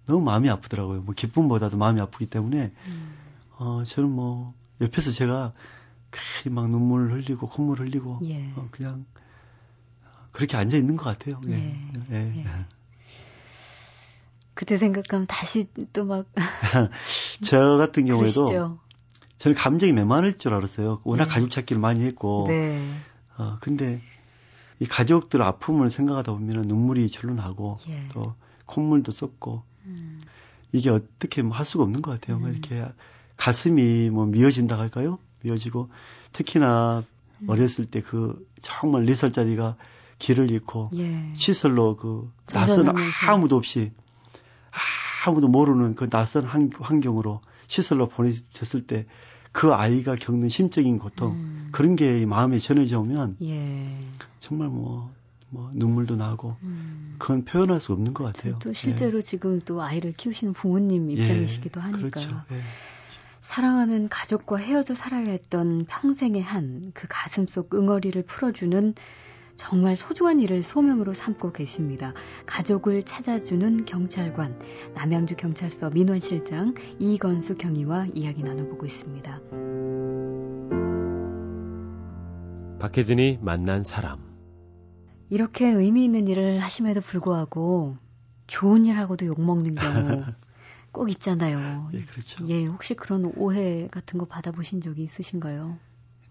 너무 0.07 0.23
마음이 0.23 0.51
아프더라고요. 0.51 1.01
뭐 1.01 1.15
기쁨보다도 1.15 1.79
마음이 1.79 1.99
아프기 2.01 2.27
때문에 2.27 2.73
음. 2.89 3.15
어 3.57 3.85
저는 3.87 4.11
뭐 4.11 4.53
옆에서 4.83 5.13
제가 5.13 5.55
괜히 6.11 6.55
막 6.55 6.69
눈물 6.69 7.11
흘리고 7.13 7.49
콧물 7.49 7.81
흘리고 7.81 8.21
예. 8.25 8.53
어, 8.57 8.69
그냥 8.71 9.07
그렇게 10.33 10.57
앉아 10.57 10.77
있는 10.77 10.97
것 10.97 11.05
같아요. 11.05 11.41
네. 11.45 11.57
네. 12.09 12.33
네. 12.35 12.45
그때 14.55 14.77
생각하면 14.79 15.27
다시 15.27 15.67
또 15.93 16.05
막. 16.05 16.27
저 17.45 17.77
같은 17.79 18.05
경우에도 18.07 18.45
그러시죠? 18.45 18.79
저는 19.39 19.57
감정이 19.57 19.93
메마를 19.93 20.39
줄 20.39 20.55
알았어요. 20.55 21.01
워낙 21.05 21.25
네. 21.25 21.31
가족 21.31 21.51
찾기를 21.51 21.81
많이 21.81 22.05
했고. 22.05 22.45
네. 22.49 22.97
어, 23.37 23.59
근데 23.61 24.01
이 24.79 24.87
가족들 24.87 25.43
아픔을 25.43 25.91
생각하다 25.91 26.33
보면 26.33 26.63
눈물이 26.63 27.09
절로 27.09 27.35
나고 27.35 27.79
예. 27.89 28.09
또 28.13 28.35
콧물도 28.67 29.11
쏟고 29.13 29.63
음. 29.87 30.21
이게 30.73 30.91
어떻게 30.91 31.43
뭐 31.43 31.57
할 31.57 31.67
수가 31.67 31.85
없는 31.85 32.03
것 32.03 32.11
같아요. 32.13 32.39
뭐 32.39 32.49
음. 32.49 32.53
이렇게 32.53 32.87
가슴이 33.37 34.11
뭐 34.11 34.27
미어진다 34.27 34.79
할까요? 34.79 35.19
미어지고 35.43 35.89
특히나 36.33 37.03
음. 37.41 37.51
어렸을 37.51 37.87
때 37.87 38.01
그 38.01 38.47
정말 38.61 39.05
4살짜리가 39.07 39.77
길을 40.23 40.51
잃고 40.51 40.87
예. 40.95 41.35
시설로 41.35 41.97
그 41.97 42.33
낯선 42.47 42.95
아무도 43.27 43.57
없이 43.57 43.93
아무도 45.27 45.49
모르는 45.49 45.95
그 45.95 46.09
낯선 46.09 46.45
환경으로 46.45 47.41
시설로 47.67 48.09
보내졌을 48.09 48.87
때 48.87 49.07
그 49.53 49.75
아이가 49.75 50.17
겪는 50.17 50.49
심적인 50.49 50.99
고통 50.99 51.33
음. 51.33 51.69
그런 51.73 51.95
게 51.95 52.25
마음에 52.27 52.59
전해져 52.59 53.01
오면 53.01 53.37
예. 53.43 53.99
정말 54.41 54.69
뭐, 54.69 55.13
뭐 55.51 55.71
눈물도 55.75 56.17
나고 56.17 56.57
음. 56.63 57.17
그건 57.19 57.45
표현할 57.45 57.81
수 57.81 57.93
없는 57.93 58.15
것 58.15 58.25
같아요. 58.25 58.59
또 58.61 58.73
실제로 58.73 59.19
예. 59.19 59.23
지금 59.23 59.61
또 59.61 59.83
아이를 59.83 60.15
키우시는 60.15 60.55
부모님 60.55 61.11
예. 61.11 61.15
입장이시기도 61.15 61.81
하니까. 61.81 62.09
그렇죠. 62.09 62.31
예. 62.51 62.61
사랑하는 63.43 64.09
가족과 64.09 64.57
헤어져 64.57 64.95
살아야 64.95 65.29
했던 65.31 65.85
평생의 65.85 66.43
한 66.43 66.93
그 66.95 67.07
가슴 67.11 67.47
속 67.47 67.75
응어리를 67.75 68.23
풀어주는 68.23 68.95
정말 69.63 69.97
소중한 69.97 70.41
일을 70.41 70.65
소명으로 70.65 71.15
삼고 71.15 71.53
계십니다. 71.53 72.15
가족을 72.47 73.05
찾아주는 73.05 73.85
경찰관, 73.85 74.59
남양주 74.95 75.37
경찰서 75.37 75.91
민원실장 75.91 76.75
이건수 76.99 77.57
경위와 77.57 78.09
이야기 78.13 78.43
나눠보고 78.43 78.85
있습니다. 78.85 79.41
박혜진이 82.81 83.39
만난 83.41 83.85
사람. 83.85 84.19
이렇게 85.31 85.69
의미 85.69 86.05
있는 86.05 86.27
일을 86.27 86.59
하심에도 86.59 87.01
불구하고 87.01 87.97
좋은 88.49 88.85
일 88.85 88.99
하고도 88.99 89.27
욕먹는 89.27 89.77
경우 89.77 90.25
꼭 90.91 91.09
있잖아요. 91.13 91.89
예, 91.95 92.03
그렇죠. 92.03 92.49
예, 92.49 92.67
혹시 92.67 92.95
그런 92.95 93.33
오해 93.37 93.87
같은 93.93 94.19
거 94.19 94.25
받아보신 94.27 94.81
적이 94.81 95.05
있으신가요? 95.05 95.79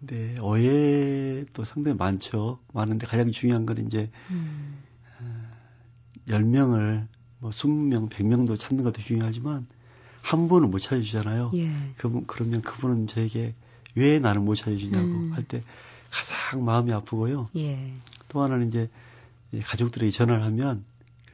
네, 0.01 0.39
오해도 0.39 1.63
상당히 1.63 1.97
많죠. 1.97 2.59
많은데 2.73 3.05
가장 3.05 3.31
중요한 3.31 3.65
건 3.65 3.85
이제 3.85 4.09
음. 4.31 4.79
어, 5.19 5.51
10명을 6.27 7.07
뭐 7.39 7.51
20명, 7.51 8.09
100명도 8.09 8.57
찾는 8.59 8.83
것도 8.83 9.01
중요하지만 9.01 9.67
한 10.21 10.47
분은 10.47 10.71
못 10.71 10.79
찾아주잖아요. 10.79 11.51
예. 11.55 11.71
그, 11.97 12.23
그러면 12.25 12.61
그분은 12.61 13.07
저에게 13.07 13.53
왜 13.95 14.19
나를 14.19 14.41
못 14.41 14.55
찾아주냐고 14.55 15.07
음. 15.07 15.33
할때 15.33 15.63
가장 16.09 16.63
마음이 16.65 16.91
아프고요. 16.93 17.49
예. 17.55 17.93
또 18.27 18.41
하나는 18.41 18.67
이제 18.67 18.89
가족들에게 19.63 20.11
전화를 20.11 20.43
하면 20.43 20.83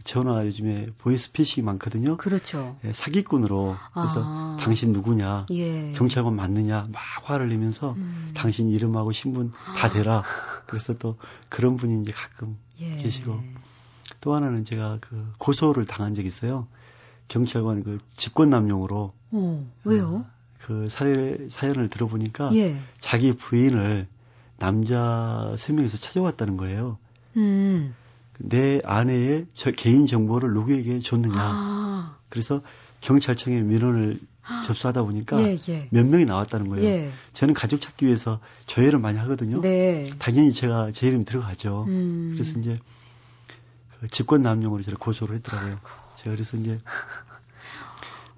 전화 0.07 0.45
요즘에 0.45 0.87
보이스피싱이 0.99 1.65
많거든요. 1.65 2.15
그렇죠. 2.15 2.77
예, 2.85 2.93
사기꾼으로 2.93 3.75
그래서 3.93 4.23
아. 4.23 4.57
당신 4.57 4.93
누구냐, 4.93 5.47
예. 5.51 5.91
경찰관 5.91 6.33
맞느냐 6.33 6.87
막 6.89 7.01
화를 7.23 7.49
내면서 7.49 7.91
음. 7.97 8.31
당신 8.33 8.69
이름하고 8.69 9.11
신분 9.11 9.51
다 9.75 9.89
대라. 9.89 10.23
그래서 10.65 10.97
또 10.97 11.17
그런 11.49 11.75
분이 11.75 12.01
이제 12.01 12.13
가끔 12.13 12.57
예. 12.79 12.95
계시고 12.95 13.37
또 14.21 14.33
하나는 14.33 14.63
제가 14.63 14.99
그 15.01 15.33
고소를 15.39 15.85
당한 15.85 16.15
적이 16.15 16.29
있어요. 16.29 16.67
경찰관 17.27 17.83
그 17.83 17.99
직권 18.15 18.49
남용으로. 18.49 19.13
어, 19.31 19.71
왜요? 19.83 20.07
어, 20.07 20.25
그 20.61 20.87
사례 20.87 21.49
사연을 21.49 21.89
들어보니까 21.89 22.55
예. 22.55 22.79
자기 22.99 23.33
부인을 23.35 24.07
남자 24.57 25.53
세 25.57 25.73
명이서 25.73 25.97
찾아왔다는 25.97 26.55
거예요. 26.55 26.97
음. 27.35 27.93
내 28.37 28.81
아내의 28.83 29.47
저 29.55 29.71
개인 29.71 30.07
정보를 30.07 30.53
누구에게 30.53 30.99
줬느냐. 30.99 31.35
아. 31.35 32.17
그래서 32.29 32.61
경찰청에 33.01 33.61
민원을 33.61 34.19
접수하다 34.65 35.03
보니까 35.03 35.41
예, 35.41 35.57
예. 35.69 35.87
몇 35.91 36.05
명이 36.05 36.25
나왔다는 36.25 36.69
거예요. 36.69 36.85
예. 36.85 37.11
저는 37.33 37.53
가족 37.53 37.81
찾기 37.81 38.05
위해서 38.05 38.39
조회를 38.65 38.99
많이 38.99 39.17
하거든요. 39.19 39.59
네. 39.61 40.09
당연히 40.19 40.53
제가 40.53 40.91
제 40.91 41.07
이름이 41.07 41.25
들어가죠. 41.25 41.85
음. 41.87 42.31
그래서 42.33 42.57
이제 42.59 42.79
그 43.99 44.07
직권 44.07 44.41
남용으로 44.41 44.83
저를 44.83 44.97
고소를 44.97 45.35
했더라고요. 45.37 45.79
제가 46.17 46.35
그래서 46.35 46.55
이제 46.57 46.79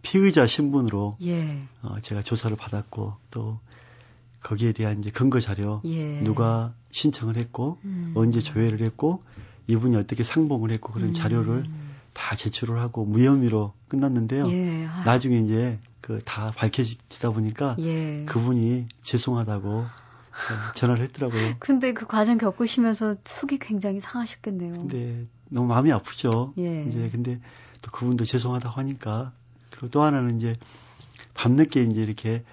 피의자 0.01 0.47
신분으로 0.47 1.17
예. 1.21 1.61
어, 1.83 1.99
제가 2.01 2.23
조사를 2.23 2.55
받았고 2.57 3.15
또 3.29 3.59
거기에 4.41 4.71
대한 4.71 4.99
이제 4.99 5.11
근거 5.11 5.39
자료 5.39 5.81
예. 5.85 6.21
누가 6.21 6.73
신청을 6.91 7.37
했고 7.37 7.77
음. 7.83 8.13
언제 8.15 8.39
조회를 8.39 8.81
했고 8.81 9.23
이분이 9.69 9.95
어떻게 9.95 10.23
상봉을 10.23 10.71
했고 10.71 10.91
그런 10.91 11.09
음. 11.09 11.13
자료를 11.13 11.65
다 12.13 12.35
제출을 12.35 12.79
하고 12.79 13.05
무혐의로 13.05 13.73
끝났는데요. 13.87 14.49
예. 14.49 14.85
아. 14.85 15.03
나중에 15.05 15.37
이제 15.37 15.79
그 16.01 16.19
다 16.25 16.51
밝혀지다 16.51 17.29
보니까 17.29 17.75
예. 17.79 18.25
그분이 18.25 18.87
죄송하다고 19.03 19.85
전화를 20.75 21.03
했더라고요. 21.03 21.55
근데 21.59 21.93
그 21.93 22.07
과정 22.07 22.39
겪으시면서 22.39 23.17
속이 23.23 23.59
굉장히 23.59 23.99
상하셨겠네요. 23.99 24.73
근데 24.73 25.27
너무 25.49 25.67
마음이 25.67 25.91
아프죠. 25.91 26.53
예. 26.57 26.83
이제 26.83 27.09
근데 27.11 27.39
또 27.83 27.91
그분도 27.91 28.25
죄송하다고 28.25 28.75
하니까 28.79 29.33
그리고 29.69 29.89
또 29.89 30.01
하나는 30.01 30.37
이제 30.37 30.57
밤늦게 31.35 31.83
이제 31.83 32.01
이렇게 32.01 32.43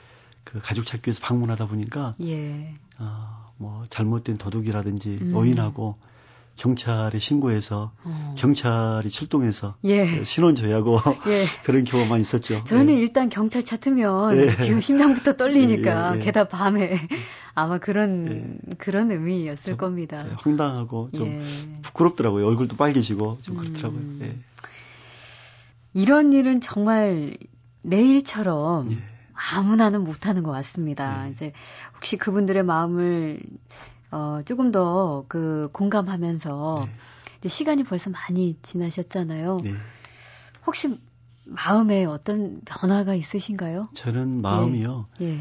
그 0.44 0.60
가족 0.60 0.84
찾기 0.84 1.08
위해서 1.08 1.20
방문하다 1.22 1.68
보니까 1.68 2.14
예. 2.20 2.74
어, 2.98 3.52
뭐 3.56 3.84
잘못된 3.88 4.36
도둑이라든지 4.36 5.18
음. 5.22 5.34
오인하고 5.34 5.96
경찰에 6.56 7.18
신고해서 7.18 7.92
어. 8.04 8.34
경찰이 8.36 9.10
출동해서 9.10 9.76
예. 9.84 10.24
신원 10.24 10.56
조회하고 10.56 10.98
예. 11.26 11.44
그런 11.64 11.84
경우만 11.84 12.20
있었죠. 12.20 12.64
저는 12.64 12.94
예. 12.94 12.98
일단 12.98 13.28
경찰 13.28 13.64
찾으면 13.64 14.36
예. 14.36 14.56
지금 14.56 14.80
심장부터 14.80 15.34
떨리니까 15.34 16.14
예, 16.14 16.18
예, 16.18 16.22
게다가 16.22 16.48
밤에 16.48 16.98
아마 17.54 17.78
그런 17.78 18.58
그런 18.78 19.10
의미였을 19.10 19.76
겁니다. 19.76 20.26
황당하고 20.38 21.10
좀 21.14 21.44
부끄럽더라고요. 21.82 22.46
얼굴도 22.46 22.76
빨개지고 22.76 23.38
좀 23.42 23.56
그렇더라고요. 23.56 24.00
음. 24.00 24.44
이런 25.92 26.32
일은 26.32 26.60
정말 26.60 27.36
내일처럼 27.82 28.90
아무나는 29.32 30.02
못하는 30.04 30.42
것 30.42 30.50
같습니다. 30.52 31.24
네. 31.24 31.30
이제 31.30 31.52
혹시 31.94 32.16
그분들의 32.16 32.62
마음을 32.62 33.40
어, 34.10 34.40
조금 34.44 34.70
더 34.72 35.24
그 35.28 35.68
공감하면서 35.72 36.84
네. 36.86 36.92
이제 37.38 37.48
시간이 37.48 37.84
벌써 37.84 38.10
많이 38.10 38.56
지나셨잖아요. 38.62 39.58
네. 39.62 39.74
혹시 40.66 40.98
마음에 41.44 42.04
어떤 42.04 42.60
변화가 42.64 43.14
있으신가요? 43.14 43.88
저는 43.94 44.42
마음이요. 44.42 45.06
예. 45.20 45.26
예. 45.26 45.40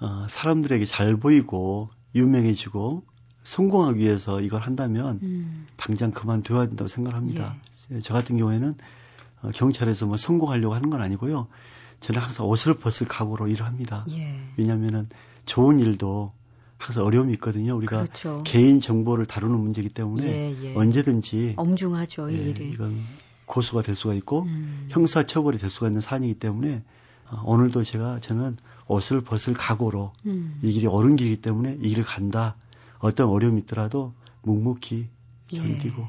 어, 0.00 0.26
사람들에게 0.28 0.84
잘 0.84 1.16
보이고 1.16 1.88
유명해지고 2.14 3.04
성공하기 3.44 4.00
위해서 4.00 4.40
이걸 4.40 4.60
한다면 4.60 5.20
음. 5.22 5.66
당장 5.76 6.10
그만둬야 6.10 6.66
된다고 6.68 6.88
생각합니다. 6.88 7.56
예. 7.92 8.00
저 8.00 8.14
같은 8.14 8.36
경우에는 8.36 8.74
어, 9.42 9.50
경찰에서 9.54 10.06
뭐 10.06 10.16
성공하려고 10.16 10.74
하는 10.74 10.90
건 10.90 11.00
아니고요. 11.00 11.48
저는 12.00 12.20
항상 12.20 12.46
옷을 12.46 12.74
벗을 12.74 13.06
각오로 13.06 13.48
일을 13.48 13.64
합니다. 13.64 14.02
예. 14.10 14.38
왜냐하면은 14.56 15.08
좋은 15.46 15.80
일도 15.80 16.32
항상 16.82 17.04
어려움이 17.04 17.32
있거든요. 17.34 17.76
우리가 17.76 18.02
그렇죠. 18.02 18.42
개인 18.44 18.80
정보를 18.80 19.24
다루는 19.26 19.56
문제이기 19.56 19.90
때문에 19.90 20.26
예, 20.26 20.64
예. 20.64 20.74
언제든지 20.74 21.54
엄중하죠 21.56 22.30
이 22.30 22.34
예, 22.34 22.38
일이. 22.38 22.70
이건 22.70 23.00
고소가 23.46 23.82
될 23.82 23.94
수가 23.94 24.14
있고 24.14 24.42
음. 24.42 24.88
형사 24.90 25.24
처벌이 25.24 25.58
될 25.58 25.70
수가 25.70 25.86
있는 25.86 26.00
사안이기 26.00 26.34
때문에 26.34 26.82
어, 27.30 27.42
오늘도 27.44 27.84
제가 27.84 28.18
저는 28.18 28.56
옷을 28.88 29.20
벗을 29.20 29.54
각오로 29.54 30.12
음. 30.26 30.58
이 30.62 30.72
길이 30.72 30.88
옳은 30.88 31.14
길이기 31.14 31.40
때문에 31.40 31.78
이 31.80 31.88
길을 31.88 32.02
간다. 32.02 32.56
어떤 32.98 33.28
어려움이 33.28 33.60
있더라도 33.60 34.12
묵묵히 34.42 35.06
예. 35.52 35.56
견디고 35.56 36.02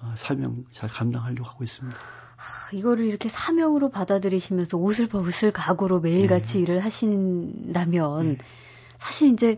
어, 0.00 0.14
사명 0.16 0.64
잘 0.70 0.88
감당하려고 0.88 1.48
하고 1.48 1.64
있습니다. 1.64 1.98
이거를 2.72 3.06
이렇게 3.06 3.28
사명으로 3.28 3.90
받아들이시면서 3.90 4.76
옷을 4.78 5.08
벗을 5.08 5.50
각오로 5.50 6.00
매일같이 6.00 6.54
네. 6.54 6.60
일을 6.60 6.84
하신다면 6.84 8.28
네. 8.28 8.38
사실 8.96 9.32
이제 9.32 9.56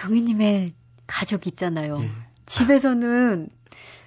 경위님의 0.00 0.72
가족 1.06 1.46
있잖아요. 1.46 1.98
네. 1.98 2.10
집에서는 2.46 3.48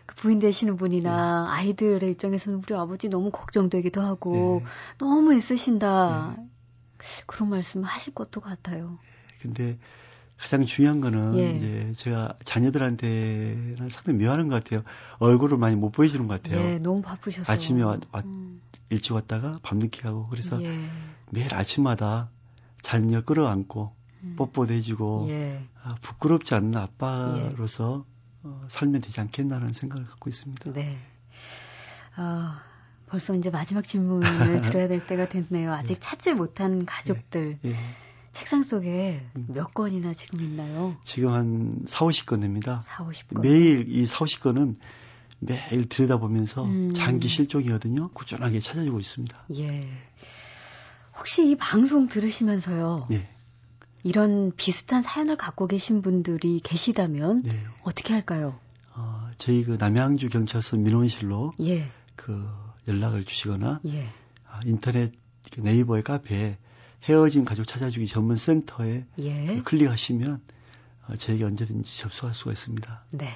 그 0.05 0.15
부인 0.15 0.39
되시는 0.39 0.75
분이나 0.75 1.45
네. 1.45 1.51
아이들의 1.51 2.09
입장에서는 2.11 2.61
우리 2.65 2.75
아버지 2.75 3.09
너무 3.09 3.29
걱정되기도 3.31 4.01
하고 4.01 4.61
네. 4.63 4.69
너무 4.97 5.33
애쓰신다. 5.33 6.35
네. 6.37 6.47
그런 7.27 7.49
말씀 7.49 7.83
하실 7.83 8.13
것도 8.13 8.41
같아요. 8.41 8.97
근데 9.41 9.77
가장 10.37 10.65
중요한 10.65 10.99
거는 10.99 11.37
예. 11.37 11.51
이제 11.51 11.93
제가 11.97 12.37
자녀들한테는 12.43 13.89
상당히 13.89 14.17
미안한 14.19 14.47
것 14.47 14.63
같아요. 14.63 14.83
얼굴을 15.19 15.57
많이 15.57 15.75
못 15.75 15.91
보여주는 15.91 16.25
것 16.27 16.41
같아요. 16.41 16.59
예, 16.59 16.79
너무 16.79 17.01
바쁘셔서. 17.01 17.51
아침에 17.51 17.83
와, 17.83 17.99
와 18.11 18.21
음. 18.25 18.61
일찍 18.89 19.13
왔다가 19.13 19.59
밤늦게 19.63 20.01
가고 20.01 20.27
그래서 20.27 20.61
예. 20.63 20.73
매일 21.29 21.53
아침마다 21.53 22.29
자녀 22.81 23.21
끌어안고 23.21 23.91
음. 23.95 24.02
뽀뽀도 24.37 24.73
해주고 24.73 25.27
예. 25.29 25.63
아, 25.83 25.95
부끄럽지 26.01 26.53
않는 26.55 26.77
아빠로서 26.77 28.05
어, 28.43 28.65
살면 28.67 29.01
되지 29.01 29.19
않겠나라는 29.21 29.73
생각을 29.73 30.05
갖고 30.05 30.29
있습니다. 30.29 30.73
네. 30.73 30.97
아, 32.15 32.61
벌써 33.07 33.35
이제 33.35 33.49
마지막 33.49 33.83
질문을 33.83 34.61
드려야 34.61 34.87
될 34.87 35.05
때가 35.05 35.29
됐네요. 35.29 35.71
아직 35.73 35.95
예. 35.95 35.99
찾지 35.99 36.33
못한 36.33 36.85
가족들. 36.85 37.59
예. 37.65 37.75
책상 38.33 38.63
속에 38.63 39.23
음. 39.35 39.45
몇 39.49 39.73
건이나 39.73 40.13
지금 40.13 40.41
있나요? 40.41 40.97
지금 41.03 41.31
한 41.33 41.83
4, 41.85 42.05
50건 42.05 42.41
됩니다. 42.41 42.81
4, 42.81 43.05
50건. 43.05 43.41
매일 43.41 43.85
이 43.87 44.05
4, 44.07 44.25
50건은 44.25 44.75
매일 45.39 45.87
들여다보면서 45.87 46.63
음. 46.65 46.93
장기 46.93 47.27
실종이거든요. 47.27 48.07
꾸준하게 48.09 48.59
찾아주고 48.59 48.99
있습니다. 48.99 49.45
예. 49.55 49.87
혹시 51.15 51.47
이 51.47 51.55
방송 51.55 52.07
들으시면서요. 52.07 53.07
예. 53.11 53.29
이런 54.03 54.51
비슷한 54.55 55.01
사연을 55.01 55.37
갖고 55.37 55.67
계신 55.67 56.01
분들이 56.01 56.59
계시다면 56.61 57.43
네. 57.43 57.63
어떻게 57.83 58.13
할까요? 58.13 58.59
어, 58.95 59.29
저희 59.37 59.63
그 59.63 59.77
남양주 59.79 60.29
경찰서 60.29 60.77
민원실로 60.77 61.53
예. 61.61 61.87
그 62.15 62.47
연락을 62.87 63.23
주시거나 63.23 63.79
예. 63.85 64.05
아, 64.47 64.59
인터넷 64.65 65.13
그 65.51 65.61
네이버의 65.61 66.03
카페에 66.03 66.57
헤어진 67.03 67.43
가족 67.45 67.65
찾아주기 67.65 68.07
전문 68.07 68.35
센터에 68.35 69.05
예. 69.19 69.45
그 69.47 69.63
클릭하시면 69.63 70.41
어, 71.07 71.15
저에게 71.15 71.43
언제든지 71.43 71.97
접수할 71.97 72.33
수가 72.33 72.51
있습니다. 72.51 73.03
네. 73.11 73.29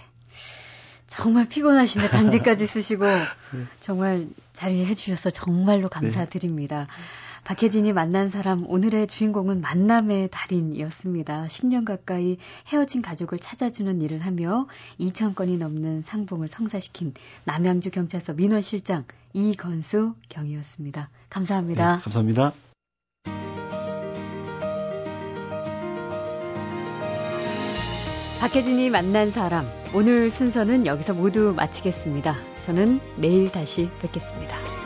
정말 1.08 1.47
피곤하신데 1.47 2.10
당직까지 2.10 2.67
쓰시고 2.67 3.06
네. 3.51 3.65
정말 3.80 4.27
자리해 4.53 4.93
주셔서 4.93 5.30
정말로 5.32 5.89
감사드립니다. 5.89 6.82
네. 6.82 6.88
박혜진이 7.47 7.93
만난 7.93 8.27
사람 8.27 8.69
오늘의 8.69 9.07
주인공은 9.07 9.62
만남의 9.62 10.27
달인이었습니다. 10.33 11.47
10년 11.47 11.86
가까이 11.86 12.36
헤어진 12.67 13.01
가족을 13.01 13.39
찾아주는 13.39 14.01
일을 14.01 14.19
하며 14.19 14.67
2천 14.99 15.33
건이 15.33 15.57
넘는 15.57 16.01
상봉을 16.01 16.49
성사시킨 16.49 17.13
남양주 17.45 17.91
경찰서 17.91 18.33
민원실장 18.33 19.05
이건수 19.31 20.15
경이었습니다. 20.27 21.10
감사합니다. 21.29 21.95
네, 21.95 22.01
감사합니다. 22.01 22.51
박혜진이 28.41 28.89
만난 28.89 29.31
사람 29.31 29.65
오늘 29.95 30.29
순서는 30.31 30.86
여기서 30.86 31.13
모두 31.13 31.53
마치겠습니다. 31.55 32.36
저는 32.63 32.99
내일 33.15 33.49
다시 33.49 33.89
뵙겠습니다. 34.01 34.76